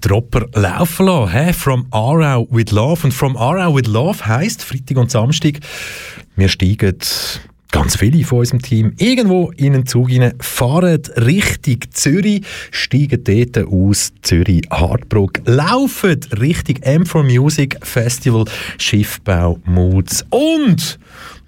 Dropper 0.01 0.47
laufen 0.55 1.07
lassen, 1.07 1.33
hä? 1.33 1.53
From 1.53 1.87
Aarau 1.91 2.47
with 2.51 2.71
Love. 2.71 3.05
Und 3.05 3.13
From 3.13 3.37
Aarau 3.37 3.75
with 3.75 3.87
Love 3.87 4.25
heisst 4.27 4.63
Freitag 4.63 4.97
und 4.97 5.11
Samstag, 5.11 5.61
wir 6.37 6.49
steigen 6.49 6.97
ganz 7.75 7.97
viele 7.97 8.23
von 8.23 8.39
unserem 8.39 8.63
Team 8.63 8.93
irgendwo 8.99 9.51
in 9.57 9.73
den 9.73 9.85
Zug 9.85 10.09
rein, 10.09 10.35
fahren 10.39 11.03
Richtung 11.17 11.79
Zürich, 11.91 12.43
steigen 12.71 13.25
dort 13.25 13.67
aus, 13.67 14.13
Zürich 14.23 14.63
Hardbrook, 14.71 15.41
laufen 15.45 16.21
Richtung 16.39 16.77
M4 16.77 17.25
Music 17.25 17.77
Festival, 17.83 18.45
Schiffbau, 18.79 19.59
Moods 19.65 20.25
und 20.31 21.01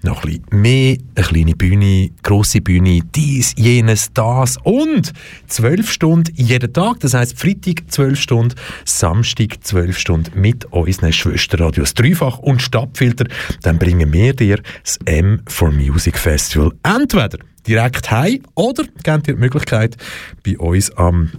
noch 0.07 0.23
ein 0.23 0.41
bisschen 0.41 0.61
mehr, 0.61 0.97
eine 1.15 1.25
kleine 1.25 1.55
Bühne, 1.55 2.09
grosse 2.23 2.61
Bühne, 2.61 3.01
dies, 3.15 3.53
jenes, 3.57 4.11
das 4.13 4.57
und 4.63 5.13
zwölf 5.47 5.91
Stunden 5.91 6.33
jeden 6.35 6.73
Tag, 6.73 6.99
das 7.01 7.13
heisst 7.13 7.39
Freitag 7.39 7.91
zwölf 7.91 8.19
Stunden, 8.19 8.55
Samstag 8.85 9.63
zwölf 9.63 9.97
Stunden 9.99 10.39
mit 10.39 10.65
unseren 10.65 11.13
Schwesterradios 11.13 11.93
Dreifach 11.93 12.39
und 12.39 12.61
Stadtfilter, 12.61 13.25
dann 13.61 13.77
bringen 13.77 14.11
wir 14.13 14.33
dir 14.33 14.59
das 14.83 14.97
M 15.05 15.41
for 15.47 15.71
Music 15.71 16.17
Festival. 16.17 16.71
Entweder 16.83 17.37
direkt 17.67 18.09
heim 18.09 18.39
oder 18.55 18.83
geben 19.03 19.23
dir 19.23 19.33
die 19.33 19.39
Möglichkeit, 19.39 19.97
bei 20.43 20.57
uns 20.57 20.89
am 20.91 21.31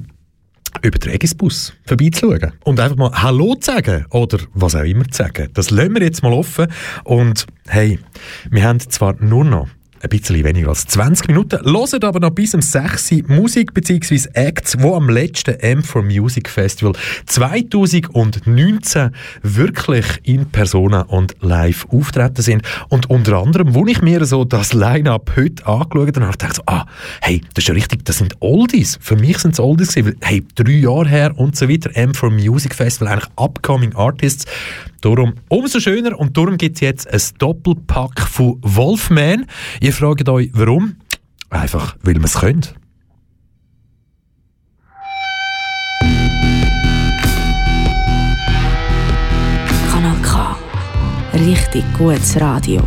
über 0.82 0.98
den 0.98 1.10
Regisbus 1.12 1.74
vorbeizuschauen 1.84 2.52
und 2.64 2.80
einfach 2.80 2.96
mal 2.96 3.10
Hallo 3.12 3.54
zu 3.54 3.72
sagen 3.72 4.06
oder 4.10 4.38
was 4.54 4.74
auch 4.74 4.82
immer 4.82 5.06
zu 5.08 5.18
sagen. 5.24 5.48
Das 5.54 5.70
lassen 5.70 5.94
wir 5.94 6.02
jetzt 6.02 6.22
mal 6.22 6.32
offen 6.32 6.68
und 7.04 7.46
hey, 7.66 7.98
wir 8.50 8.64
haben 8.64 8.80
zwar 8.80 9.14
nur 9.22 9.44
noch 9.44 9.68
ein 10.00 10.08
bisschen 10.08 10.44
weniger 10.44 10.68
als 10.68 10.86
20 10.86 11.28
Minuten. 11.28 11.58
Hört 11.64 12.04
aber 12.04 12.20
noch 12.20 12.30
bis 12.30 12.54
um 12.54 12.62
6 12.62 13.12
Uhr 13.12 13.22
Musik 13.28 13.74
bzw. 13.74 14.28
Acts, 14.34 14.72
die 14.72 14.84
am 14.84 15.08
letzten 15.08 15.54
M4 15.54 16.02
Music 16.02 16.48
Festival 16.48 16.92
2019 17.26 19.10
wirklich 19.42 20.06
in 20.22 20.46
Persona 20.46 21.02
und 21.02 21.36
live 21.40 21.86
auftreten 21.90 22.42
sind. 22.42 22.62
Und 22.88 23.10
unter 23.10 23.38
anderem, 23.38 23.74
wo 23.74 23.86
ich 23.86 24.02
mir 24.02 24.24
so 24.24 24.44
das 24.44 24.72
Line-Up 24.72 25.32
heute 25.36 25.66
angeschaut 25.66 26.16
habe, 26.16 26.26
habe 26.26 26.36
ich 26.40 26.52
so, 26.54 26.62
ah, 26.66 26.86
hey, 27.20 27.40
das 27.54 27.64
ist 27.64 27.68
ja 27.68 27.74
richtig, 27.74 28.04
das 28.04 28.18
sind 28.18 28.36
Oldies. 28.40 28.98
Für 29.00 29.16
mich 29.16 29.38
sind 29.38 29.52
es 29.52 29.60
Oldies 29.60 29.94
gewesen, 29.94 30.16
hey, 30.20 30.44
drei 30.54 30.72
Jahre 30.72 31.08
her 31.08 31.32
und 31.36 31.56
so 31.56 31.68
weiter, 31.68 31.90
M4 31.90 32.30
Music 32.30 32.74
Festival, 32.74 33.12
eigentlich 33.12 33.30
Upcoming 33.36 33.94
Artists. 33.94 34.46
Darum 35.00 35.34
umso 35.48 35.78
schöner 35.80 36.18
und 36.18 36.36
darum 36.36 36.58
gibt 36.58 36.76
es 36.76 36.80
jetzt 36.80 37.12
ein 37.12 37.20
Doppelpack 37.38 38.20
von 38.20 38.58
Wolfman. 38.62 39.46
Ihr 39.80 39.92
fragt 39.92 40.28
euch, 40.28 40.50
warum? 40.52 40.96
Einfach, 41.50 41.96
weil 42.02 42.14
man 42.14 42.24
es 42.24 42.34
könnt. 42.34 42.74
Kanal 49.92 50.16
K. 50.22 50.56
Richtig 51.34 51.84
gutes 51.96 52.40
Radio. 52.40 52.82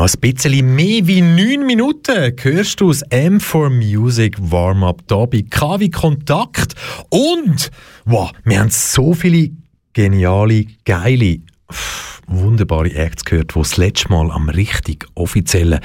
Noch 0.00 0.08
ein 0.08 0.20
bisschen 0.20 0.74
mehr 0.74 1.06
wie 1.06 1.20
neun 1.20 1.66
Minuten 1.66 2.34
hörst 2.40 2.80
du 2.80 2.88
das 2.88 3.04
M4 3.10 3.68
Music 3.68 4.34
Warm-Up 4.40 5.02
hier 5.06 5.26
bei 5.26 5.42
KW 5.42 5.90
Kontakt. 5.90 6.74
Und, 7.10 7.70
wow, 8.06 8.32
wir 8.44 8.60
haben 8.60 8.70
so 8.70 9.12
viele 9.12 9.50
geniale, 9.92 10.64
geile, 10.86 11.40
pff, 11.70 12.22
wunderbare 12.28 12.94
Acts 12.94 13.26
gehört, 13.26 13.54
die 13.54 13.58
das 13.58 13.76
letzte 13.76 14.08
Mal 14.08 14.30
am 14.30 14.48
richtig 14.48 15.06
offiziellen 15.16 15.80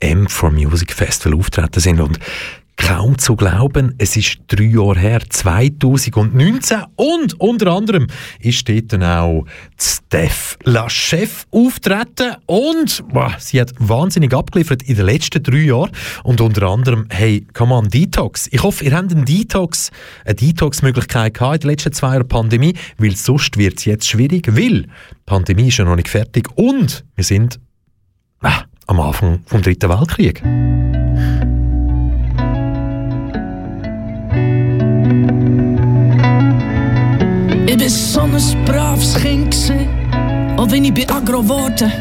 M4 0.00 0.50
Music 0.50 0.94
Festival 0.94 1.38
auftreten 1.38 1.80
sind. 1.80 2.00
Und 2.00 2.18
Kaum 2.78 3.18
zu 3.18 3.36
glauben, 3.36 3.94
es 3.98 4.16
ist 4.16 4.38
drei 4.46 4.64
Jahre 4.64 4.98
her, 4.98 5.20
2019 5.28 6.84
und 6.96 7.38
unter 7.38 7.72
anderem 7.72 8.06
ist 8.40 8.66
dort 8.66 8.92
dann 8.92 9.02
auch 9.02 9.44
Steph 9.78 10.56
La 10.62 10.88
Chef 10.88 11.44
auftreten 11.50 12.36
und 12.46 13.04
wow, 13.10 13.34
sie 13.38 13.60
hat 13.60 13.72
wahnsinnig 13.78 14.32
abgeliefert 14.32 14.82
in 14.84 14.96
den 14.96 15.04
letzten 15.04 15.42
drei 15.42 15.64
Jahren 15.64 15.90
und 16.22 16.40
unter 16.40 16.62
anderem, 16.68 17.06
hey, 17.10 17.46
come 17.52 17.74
on, 17.74 17.88
Detox. 17.88 18.48
Ich 18.52 18.62
hoffe, 18.62 18.84
ihr 18.84 18.96
habt 18.96 19.12
einen 19.12 19.26
Detox, 19.26 19.90
eine 20.24 20.36
Detox-Möglichkeit 20.36 21.34
gehabt 21.34 21.56
in 21.56 21.60
den 21.62 21.70
letzten 21.70 21.92
zwei 21.92 22.14
Jahren 22.14 22.28
Pandemie, 22.28 22.74
weil 22.96 23.14
sonst 23.16 23.58
wird 23.58 23.78
es 23.78 23.84
jetzt 23.84 24.08
schwierig, 24.08 24.48
weil 24.56 24.82
die 24.82 24.88
Pandemie 25.26 25.68
ist 25.68 25.76
ja 25.76 25.84
noch 25.84 25.96
nicht 25.96 26.08
fertig 26.08 26.48
und 26.54 27.04
wir 27.16 27.24
sind 27.24 27.60
äh, 28.42 28.48
am 28.86 29.00
Anfang 29.00 29.40
vom 29.46 29.60
Dritten 29.60 29.90
Weltkrieg. 29.90 30.42
Ich 37.70 37.76
bin 37.76 37.90
so 37.90 38.20
ein 38.20 38.64
braves 38.64 39.14
Kind 39.16 39.50
gewesen. 39.50 39.88
Auch 40.56 40.70
wenn 40.70 40.86
ich 40.86 40.94
bei 40.94 41.06
Agro 41.14 41.42
geworden 41.42 41.92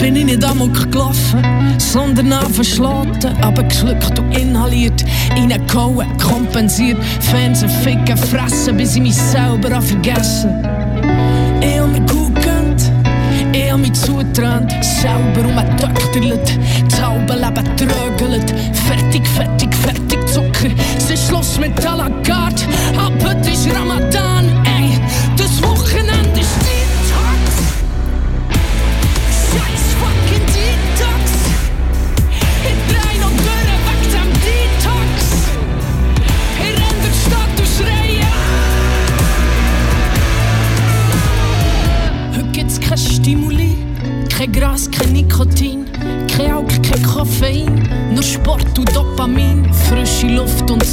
bin 0.00 0.16
ich 0.16 0.24
nicht 0.24 0.44
amok 0.44 0.90
gelaufen, 0.90 1.40
sondern 1.78 2.32
verschloten, 2.52 3.30
aber 3.40 3.62
geschluckt 3.62 4.18
und 4.18 4.36
inhaliert, 4.36 5.04
reingehauen, 5.30 6.04
kompensiert, 6.18 6.98
Fernsehen 7.20 7.70
ficken, 7.84 8.16
fressen, 8.16 8.76
bis 8.76 8.96
ich 8.96 9.02
mich 9.02 9.14
selber 9.14 9.80
vergessen. 9.80 10.50
Ich 11.60 11.78
hab 11.78 11.92
mir 11.92 12.00
gut 12.00 12.34
gegönnt, 12.34 12.82
ich 13.52 13.70
hab 13.70 13.78
mich 13.78 13.92
zugeträumt, 13.92 14.74
selber 14.82 15.48
um 15.48 15.56
umgedöchterlet, 15.56 16.58
das 16.90 17.00
halbe 17.00 17.34
Leben 17.34 17.76
trögelt, 17.76 18.52
fertig, 18.88 19.24
fertig, 19.28 19.72
fertig 19.76 20.26
Zucker, 20.26 20.74
es 20.98 21.08
ist 21.08 21.28
Schluss 21.28 21.56
mit 21.60 21.78
à 21.86 21.94
la 21.96 22.10
carte, 22.24 22.64
ab 22.98 23.12
heute 23.22 23.50
ist 23.50 23.68
Ramadan, 23.72 24.23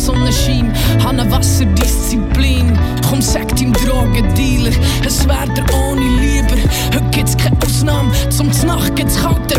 Luft 0.02 0.10
und 0.10 0.16
Sonnenschein, 0.16 0.74
habe 1.04 1.22
eine 1.22 1.32
Wasserdisziplin. 1.32 2.78
Komm, 3.08 3.22
sag 3.22 3.56
deinem 3.56 3.74
Drogendealer, 3.74 4.72
es 5.06 5.28
wär 5.28 5.46
dir 5.48 5.66
ohne 5.74 6.02
lieber. 6.02 6.56
Heute 6.94 7.10
gibt's 7.12 7.38
keine 7.38 7.58
Ausnahme, 7.64 8.12
zum 8.30 8.52
Znacht 8.52 8.96
gibt's 8.96 9.22
kalten 9.22 9.51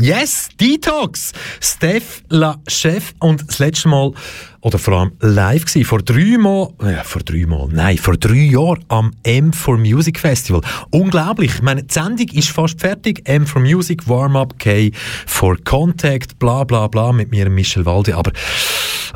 Yes, 0.00 0.48
Detox! 0.60 1.32
Steph 1.60 2.22
La 2.28 2.60
Chef 2.68 3.14
und 3.18 3.48
das 3.48 3.58
letzte 3.58 3.88
Mal, 3.88 4.12
oder 4.60 4.78
vor 4.78 4.94
allem 4.94 5.12
live 5.18 5.64
gewesen, 5.64 5.84
vor 5.84 6.02
drei 6.02 6.38
Mal, 6.38 6.68
ja, 6.84 7.02
vor 7.02 7.22
drei 7.22 7.44
Mal, 7.46 7.66
nein, 7.72 7.98
vor 7.98 8.16
drei 8.16 8.44
Jahren 8.44 8.84
am 8.86 9.12
M4 9.24 9.76
Music 9.76 10.20
Festival. 10.20 10.60
Unglaublich, 10.90 11.56
ich 11.56 11.62
meine, 11.62 11.84
Sendung 11.90 12.28
ist 12.28 12.50
fast 12.50 12.78
fertig, 12.78 13.28
M4 13.28 13.58
Music, 13.58 14.08
Warm-Up, 14.08 14.56
K 14.60 14.92
for 15.26 15.56
Contact, 15.64 16.38
bla 16.38 16.62
bla 16.62 16.86
bla, 16.86 17.12
mit 17.12 17.32
mir 17.32 17.50
Michel 17.50 17.84
Walde, 17.84 18.16
aber 18.16 18.30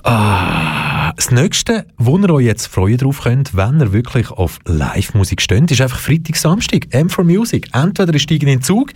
ah, 0.03 1.02
das 1.17 1.31
Nächste, 1.31 1.87
wo 1.99 2.19
ihr 2.19 2.31
euch 2.31 2.47
jetzt 2.47 2.67
freuen 2.67 2.99
drauf 2.99 3.23
könnt, 3.23 3.57
wenn 3.57 3.81
ihr 3.81 3.93
wirklich 3.93 4.31
auf 4.31 4.59
Live-Musik 4.67 5.41
steht, 5.41 5.71
ist 5.71 5.81
einfach 5.81 5.99
Freitag, 5.99 6.37
Samstag, 6.37 6.87
M4 6.91 7.25
Music. 7.25 7.69
Entweder 7.73 8.13
ihr 8.13 8.19
steigen 8.19 8.49
in 8.49 8.59
den 8.59 8.63
Zug, 8.63 8.93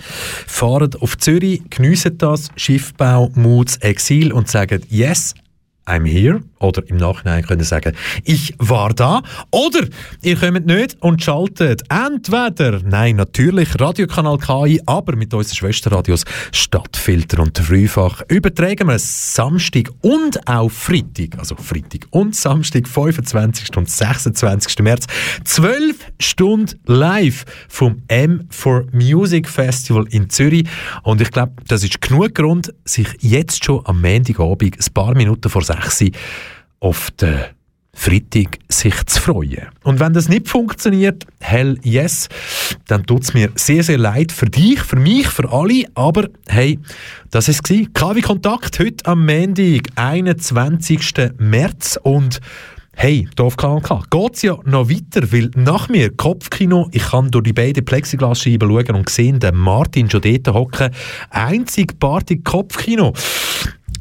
fahren 0.46 0.90
auf 1.00 1.18
Zürich, 1.18 1.62
geniessen 1.70 2.18
das, 2.18 2.50
Schiffbau, 2.56 3.30
Moods, 3.34 3.76
Exil 3.78 4.32
und 4.32 4.48
sagen, 4.48 4.82
yes, 4.88 5.34
I'm 5.86 6.04
here. 6.04 6.40
Oder 6.58 6.82
im 6.88 6.96
Nachhinein 6.96 7.44
könnt 7.44 7.62
ihr 7.62 7.66
sagen, 7.66 7.94
ich 8.24 8.54
war 8.58 8.92
da. 8.92 9.22
Oder 9.52 9.86
ihr 10.22 10.36
kommt 10.36 10.66
nicht 10.66 10.96
und 11.00 11.22
schaltet 11.22 11.82
entweder, 11.88 12.80
nein, 12.82 13.16
natürlich 13.16 13.78
Radiokanal 13.78 14.38
KI, 14.38 14.80
aber 14.86 15.14
mit 15.14 15.32
unseren 15.32 15.54
Schwesterradios 15.54 16.24
Stadtfilter 16.50 17.40
und 17.40 17.52
Dreifach 17.56 18.22
übertragen 18.28 18.88
wir 18.88 18.98
Samstag 18.98 19.90
und 20.00 20.48
auch 20.48 20.70
Freitag, 20.70 21.38
also 21.38 21.54
Freitag 21.54 22.06
und 22.10 22.34
Samstag, 22.34 22.88
25. 22.88 23.76
und 23.76 23.88
26. 23.88 24.78
März, 24.80 25.06
12 25.44 25.96
Stunden 26.18 26.80
live 26.86 27.44
vom 27.68 28.02
M4 28.08 28.86
Music 28.92 29.48
Festival 29.48 30.06
in 30.10 30.30
Zürich. 30.30 30.66
Und 31.04 31.20
ich 31.20 31.30
glaube, 31.30 31.52
das 31.68 31.84
ist 31.84 32.00
genug 32.00 32.34
Grund, 32.34 32.74
sich 32.84 33.08
jetzt 33.20 33.64
schon 33.64 33.82
am 33.84 34.00
Montagabend, 34.00 34.76
ein 34.78 34.94
paar 34.94 35.14
Minuten 35.14 35.48
vor 35.48 35.62
6 35.62 35.75
Uhr, 35.76 36.10
auf 36.80 37.10
den 37.12 37.44
Freitag 37.96 38.58
sich 38.68 38.94
zu 39.06 39.20
freuen. 39.20 39.68
Und 39.82 40.00
wenn 40.00 40.12
das 40.12 40.28
nicht 40.28 40.48
funktioniert, 40.48 41.24
hell 41.40 41.78
yes, 41.82 42.28
dann 42.86 43.04
tut 43.04 43.24
es 43.24 43.34
mir 43.34 43.50
sehr, 43.54 43.82
sehr 43.82 43.98
leid 43.98 44.32
für 44.32 44.46
dich, 44.46 44.80
für 44.80 44.96
mich, 44.96 45.26
für 45.28 45.50
alle, 45.50 45.84
aber 45.94 46.28
hey, 46.46 46.78
das 47.30 47.48
ist 47.48 47.68
es. 47.70 47.86
KW 47.94 48.20
Kontakt 48.20 48.78
heute 48.78 49.06
am 49.06 49.24
Montag, 49.24 49.88
21. 49.96 51.00
März 51.38 51.98
und 52.02 52.40
Hey, 52.98 53.28
K 53.36 54.02
geht 54.10 54.34
es 54.36 54.42
ja 54.42 54.56
noch 54.64 54.88
weiter, 54.88 55.30
weil 55.30 55.50
nach 55.54 55.90
mir 55.90 56.16
Kopfkino, 56.16 56.88
ich 56.92 57.02
kann 57.02 57.30
durch 57.30 57.44
die 57.44 57.52
beiden 57.52 57.84
Plexiglasscheiben 57.84 58.70
schauen 58.70 58.96
und 58.96 59.10
sehen 59.10 59.38
den 59.38 59.54
Martin 59.54 60.08
schon 60.08 60.22
dort 60.22 60.48
hocken. 60.48 60.90
Einzigbartig 61.28 62.42
Kopfkino. 62.42 63.12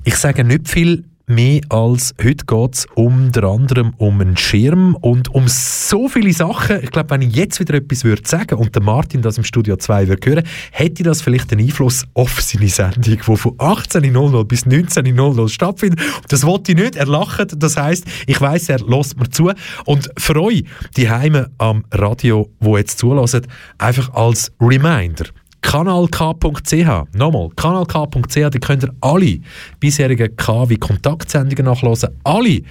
Ich 0.05 0.15
sage 0.15 0.45
nicht 0.45 0.69
viel 0.69 1.03
mehr 1.27 1.61
als 1.69 2.13
heute 2.21 2.45
geht 2.45 2.75
es 2.75 2.87
unter 2.95 3.43
anderem 3.45 3.93
um 3.97 4.21
einen 4.21 4.37
Schirm 4.37 4.95
und 4.95 5.33
um 5.33 5.45
so 5.47 6.07
viele 6.07 6.31
Sachen. 6.33 6.83
Ich 6.83 6.91
glaube, 6.91 7.09
wenn 7.09 7.21
ich 7.21 7.35
jetzt 7.35 7.59
wieder 7.59 7.75
etwas 7.75 8.03
würde 8.03 8.21
sagen 8.25 8.55
und 8.55 8.75
der 8.75 8.83
Martin 8.83 9.21
das 9.21 9.37
im 9.37 9.43
Studio 9.43 9.75
2 9.75 10.07
würde 10.07 10.29
hören, 10.29 10.43
hätte 10.71 11.03
das 11.03 11.21
vielleicht 11.21 11.51
einen 11.51 11.65
Einfluss 11.65 12.05
auf 12.13 12.41
seine 12.41 12.67
Sendung, 12.67 13.01
die 13.01 13.17
von 13.17 13.35
18.00 13.37 14.43
bis 14.43 14.65
19.00 14.65 15.49
stattfindet. 15.49 15.99
Das 16.27 16.43
wollte 16.43 16.73
ich 16.73 16.77
nicht. 16.77 16.95
Er 16.95 17.07
lacht. 17.07 17.53
Das 17.57 17.77
heißt, 17.77 18.05
ich 18.27 18.39
weiß, 18.39 18.69
er 18.69 18.79
lässt 18.79 19.17
mir 19.17 19.29
zu. 19.29 19.51
Und 19.85 20.09
für 20.17 20.41
euch, 20.41 20.63
die 20.95 21.09
Heime 21.09 21.49
am 21.57 21.85
Radio, 21.91 22.49
wo 22.59 22.77
jetzt 22.77 22.99
zulassen, 22.99 23.47
einfach 23.77 24.13
als 24.13 24.51
Reminder 24.59 25.25
kanalk.ch. 25.65 27.17
Nochmal, 27.17 27.49
kanalk.ch, 27.55 28.35
da 28.35 28.59
könnt 28.59 28.83
ihr 28.83 28.93
alle 29.01 29.39
bisherigen 29.79 30.35
K 30.37 30.69
wie 30.69 30.77
Kontaktsendungen 30.77 31.65
nachlesen. 31.65 32.09
Alle 32.23 32.61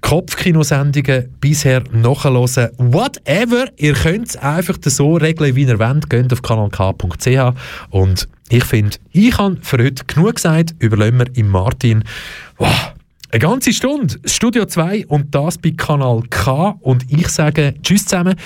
Kopfkinosendungen 0.00 1.28
bisher 1.40 1.84
nachhören. 1.92 2.70
Whatever, 2.78 3.66
ihr 3.76 3.92
könnt 3.92 4.28
es 4.28 4.36
einfach 4.36 4.76
so 4.82 5.16
regeln, 5.16 5.54
wie 5.54 5.64
ihr 5.64 5.78
wollt. 5.78 6.08
Geht 6.08 6.32
auf 6.32 6.42
kanalk.ch 6.42 7.54
und 7.90 8.28
ich 8.48 8.64
finde, 8.64 8.96
ich 9.12 9.36
habe 9.36 9.58
für 9.60 9.78
heute 9.78 10.04
genug 10.06 10.36
gesagt. 10.36 10.74
Überlegen 10.78 11.18
wir 11.18 11.36
im 11.36 11.48
Martin. 11.48 12.02
Wow, 12.56 12.94
eine 13.30 13.40
ganze 13.40 13.72
Stunde. 13.72 14.16
Studio 14.24 14.64
2 14.64 15.06
und 15.08 15.34
das 15.34 15.58
bei 15.58 15.72
Kanal 15.72 16.22
K. 16.30 16.76
Und 16.80 17.10
ich 17.12 17.28
sage 17.28 17.74
Tschüss 17.82 18.06
zusammen. 18.06 18.36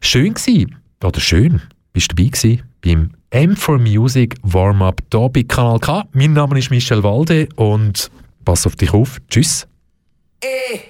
Schön 0.00 0.34
gewesen. 0.34 0.76
Oder 1.04 1.20
schön. 1.20 1.62
Bist 1.92 2.10
du 2.10 2.16
dabei 2.16 2.30
gewesen? 2.30 2.71
Beim 2.84 3.12
M4 3.30 3.78
Music 3.78 4.34
Warm-Up 4.42 5.00
hier 5.12 5.28
bei 5.28 5.42
Kanal 5.42 5.78
K. 5.78 6.04
Mein 6.12 6.34
Name 6.34 6.58
ist 6.58 6.70
Michel 6.70 7.02
Walde 7.02 7.48
und 7.56 8.10
pass 8.44 8.66
auf 8.66 8.76
dich 8.76 8.92
auf. 8.92 9.18
Tschüss. 9.30 9.66
Hey, 10.42 10.80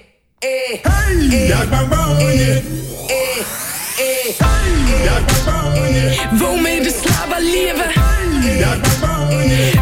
hey, 0.41 0.81
hey, 0.83 1.53
Wo 6.33 6.55
wir 6.57 6.83
das 6.83 7.03
Leben 7.03 7.43
lieben, 7.43 7.89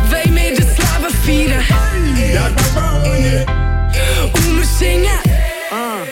wollen 0.10 0.36
wir 0.36 0.56
das 0.56 0.78
Leben 0.78 1.14
feiern. 1.24 1.62
Und 4.34 4.58
wir 4.58 4.66
singen. 4.66 5.20
Uh, 5.72 6.06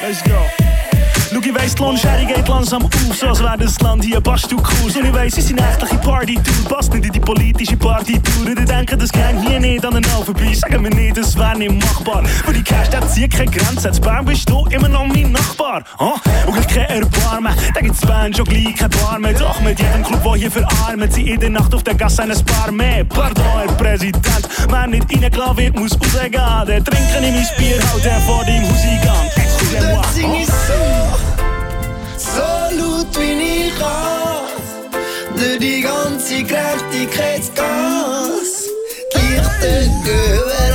let's 0.00 0.22
go. 0.22 0.63
Schau, 1.34 1.40
ich 1.40 1.54
weiss, 1.54 1.74
die 1.74 1.82
Lohnschere 1.82 2.26
geht 2.26 2.46
langsam 2.46 2.84
auf, 2.84 2.92
so 3.18 3.26
als 3.26 3.40
wäre 3.40 3.58
das 3.58 3.80
Land 3.80 4.04
hier 4.04 4.22
cool. 4.24 4.36
Und 4.84 5.04
ich 5.04 5.12
weiss, 5.12 5.32
es 5.32 5.50
ist 5.50 5.58
eine 5.58 5.66
nächtliche 5.66 5.96
Party-Tour, 5.96 6.68
passt 6.68 6.92
nicht 6.92 7.06
in 7.06 7.12
die 7.12 7.18
politische 7.18 7.76
Party-Tour. 7.76 8.46
Und 8.46 8.58
ich 8.58 8.64
denke, 8.64 8.96
das 8.96 9.10
geht 9.10 9.40
hier 9.44 9.58
nicht 9.58 9.84
an 9.84 9.94
den 9.94 10.04
vorbei. 10.04 10.54
Sagen 10.54 10.84
wir 10.84 10.94
nicht, 10.94 11.16
das 11.16 11.36
wäre 11.36 11.58
nicht 11.58 11.72
machbar. 11.72 12.22
Weil 12.44 12.54
die 12.54 12.62
Cash, 12.62 12.88
der 12.90 13.06
zieht 13.08 13.32
keine 13.32 13.50
Grenzen. 13.50 13.88
Als 13.88 13.98
Bern 13.98 14.24
bist 14.24 14.48
du 14.48 14.64
immer 14.66 14.88
noch 14.88 15.06
mein 15.06 15.32
Nachbar. 15.32 15.82
Oh, 15.98 16.14
und 16.46 16.60
ich 16.60 16.68
kein 16.68 16.86
Erbarmen, 16.86 17.52
da 17.74 17.80
gibt's 17.80 18.00
Bern 18.00 18.32
schon 18.32 18.44
gleich 18.44 18.76
kein 18.76 18.90
Bar 18.90 19.18
mehr. 19.18 19.34
Doch 19.34 19.60
mit 19.60 19.80
jedem 19.80 20.04
Club, 20.04 20.22
der 20.22 20.34
hier 20.34 20.50
verarmt, 20.52 21.12
sie 21.12 21.30
in 21.30 21.40
der 21.40 21.50
Nacht 21.50 21.74
auf 21.74 21.82
der 21.82 21.94
Gasse 21.94 22.22
eines 22.22 22.44
Bar 22.44 22.70
mehr. 22.70 23.02
Pardon, 23.04 23.44
Herr 23.58 23.72
Präsident, 23.72 24.48
wer 24.68 24.86
nicht 24.86 25.12
reingelassen 25.12 25.56
wird, 25.56 25.76
muss 25.76 25.92
rausgehen. 25.94 26.32
Der 26.66 26.84
trinken 26.84 27.24
in 27.24 27.34
mein 27.34 27.46
Bier, 27.58 27.78
haut 27.92 28.04
der 28.04 28.20
vor 28.20 28.44
deinem 28.44 28.70
Hauseingang. 28.70 29.26
Excusez-moi. 29.34 31.03
Laut 32.78 33.18
wie 33.18 33.66
ich 33.66 33.74
kann. 33.78 34.46
Durch 35.36 35.58
die 35.58 35.80
ganze 35.82 36.42
Gerechtigkeitsgas. 36.42 38.68
Die 39.14 39.34
Lichter 39.34 39.84
überall. 39.84 40.72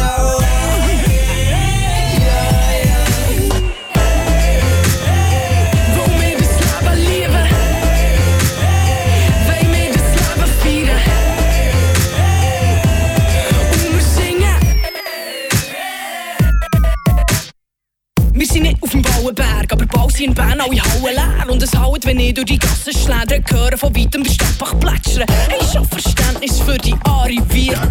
Wir 18.31 18.47
sind 18.47 18.63
nicht 18.63 18.81
auf 18.81 18.89
dem 18.91 19.01
Bauenberg, 19.01 19.73
aber 19.73 19.85
bald 19.85 20.11
sind 20.13 20.27
in 20.27 20.33
Bern 20.33 20.61
alle 20.61 20.81
Hallen 20.81 21.03
leer. 21.03 21.28
Und 21.47 21.63
es 21.63 21.75
haut, 21.75 22.05
wenn 22.05 22.19
ich 22.19 22.33
durch 22.33 22.45
die 22.45 22.59
Gassen 22.59 22.93
schläge, 22.93 23.43
hören 23.49 23.77
von 23.77 23.95
weitem 23.95 24.23
der 24.23 24.31
Stadtbach 24.31 24.79
plätschern. 24.79 25.25
Hey, 25.49 25.59
ich 25.59 25.75
hab 25.75 25.89
Verständnis 25.89 26.59
für 26.59 26.77
die 26.77 26.95
Arrivierten. 27.05 27.89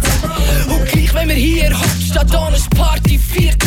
Und 0.69 0.85
gleich, 0.85 1.13
wenn 1.13 1.29
wir 1.29 1.35
hier 1.35 1.73
Hauptstadt 1.77 2.33
an 2.35 2.53
eine 2.53 2.63
Party 2.75 3.19
feiern, 3.19 3.57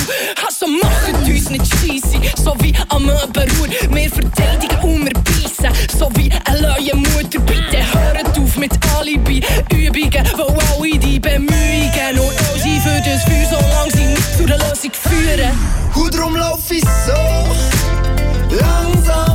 also 0.47 0.67
machen 0.67 1.15
uns 1.25 1.51
nicht 1.51 1.67
scheisse, 1.67 2.43
so 2.43 2.55
wie 2.61 2.73
am 2.89 3.05
Möbenruhr. 3.05 3.69
Wir 3.91 4.11
verteidigen 4.11 4.79
und 4.83 5.05
wir 5.05 5.13
beißen, 5.13 5.99
so 5.99 6.09
wie 6.15 6.31
eine 6.47 6.63
neue 6.63 6.97
Mutter. 6.97 7.41
Bitte 7.41 7.85
hört 7.93 8.39
auf 8.39 8.57
mit 8.57 8.73
Alibi-Übungen, 8.97 10.27
wo 10.37 10.83
alle 10.83 10.99
die 10.99 11.21
Bemühungen 11.21 12.19
auch 12.19 12.57
sie 12.57 12.81
für 12.81 13.01
das 13.05 13.23
Feuer, 13.25 13.47
solange 13.51 13.93
sie 13.93 14.07
nicht 14.07 14.37
zu 14.37 14.47
der 14.47 14.59
Lösung 14.59 14.93
führen. 14.93 15.51
Und 15.95 16.15
drum 16.17 16.37
lauf 16.37 16.71
ich 16.71 16.85
so 17.07 17.13
langsam 18.57 19.32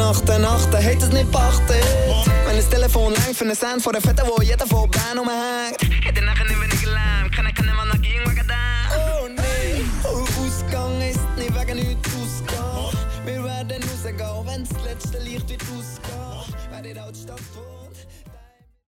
aus 0.00 0.20
echten 0.20 0.44
Achten 0.44 0.74
achten, 0.74 0.84
hat 0.84 1.02
es 1.02 1.08
nicht 1.12 1.30
beachtet. 1.30 1.84
Wenn 2.46 2.56
das 2.56 2.68
Telefon 2.68 3.12
lang 3.14 3.34
für 3.34 3.44
einen 3.44 3.54
Cent 3.54 3.82
vor 3.82 3.92
der 3.92 4.02
Fette, 4.02 4.22
wo 4.26 4.42
jeder 4.42 4.66
vor 4.66 4.88
Bern 4.88 5.18
umhängt. 5.18 5.77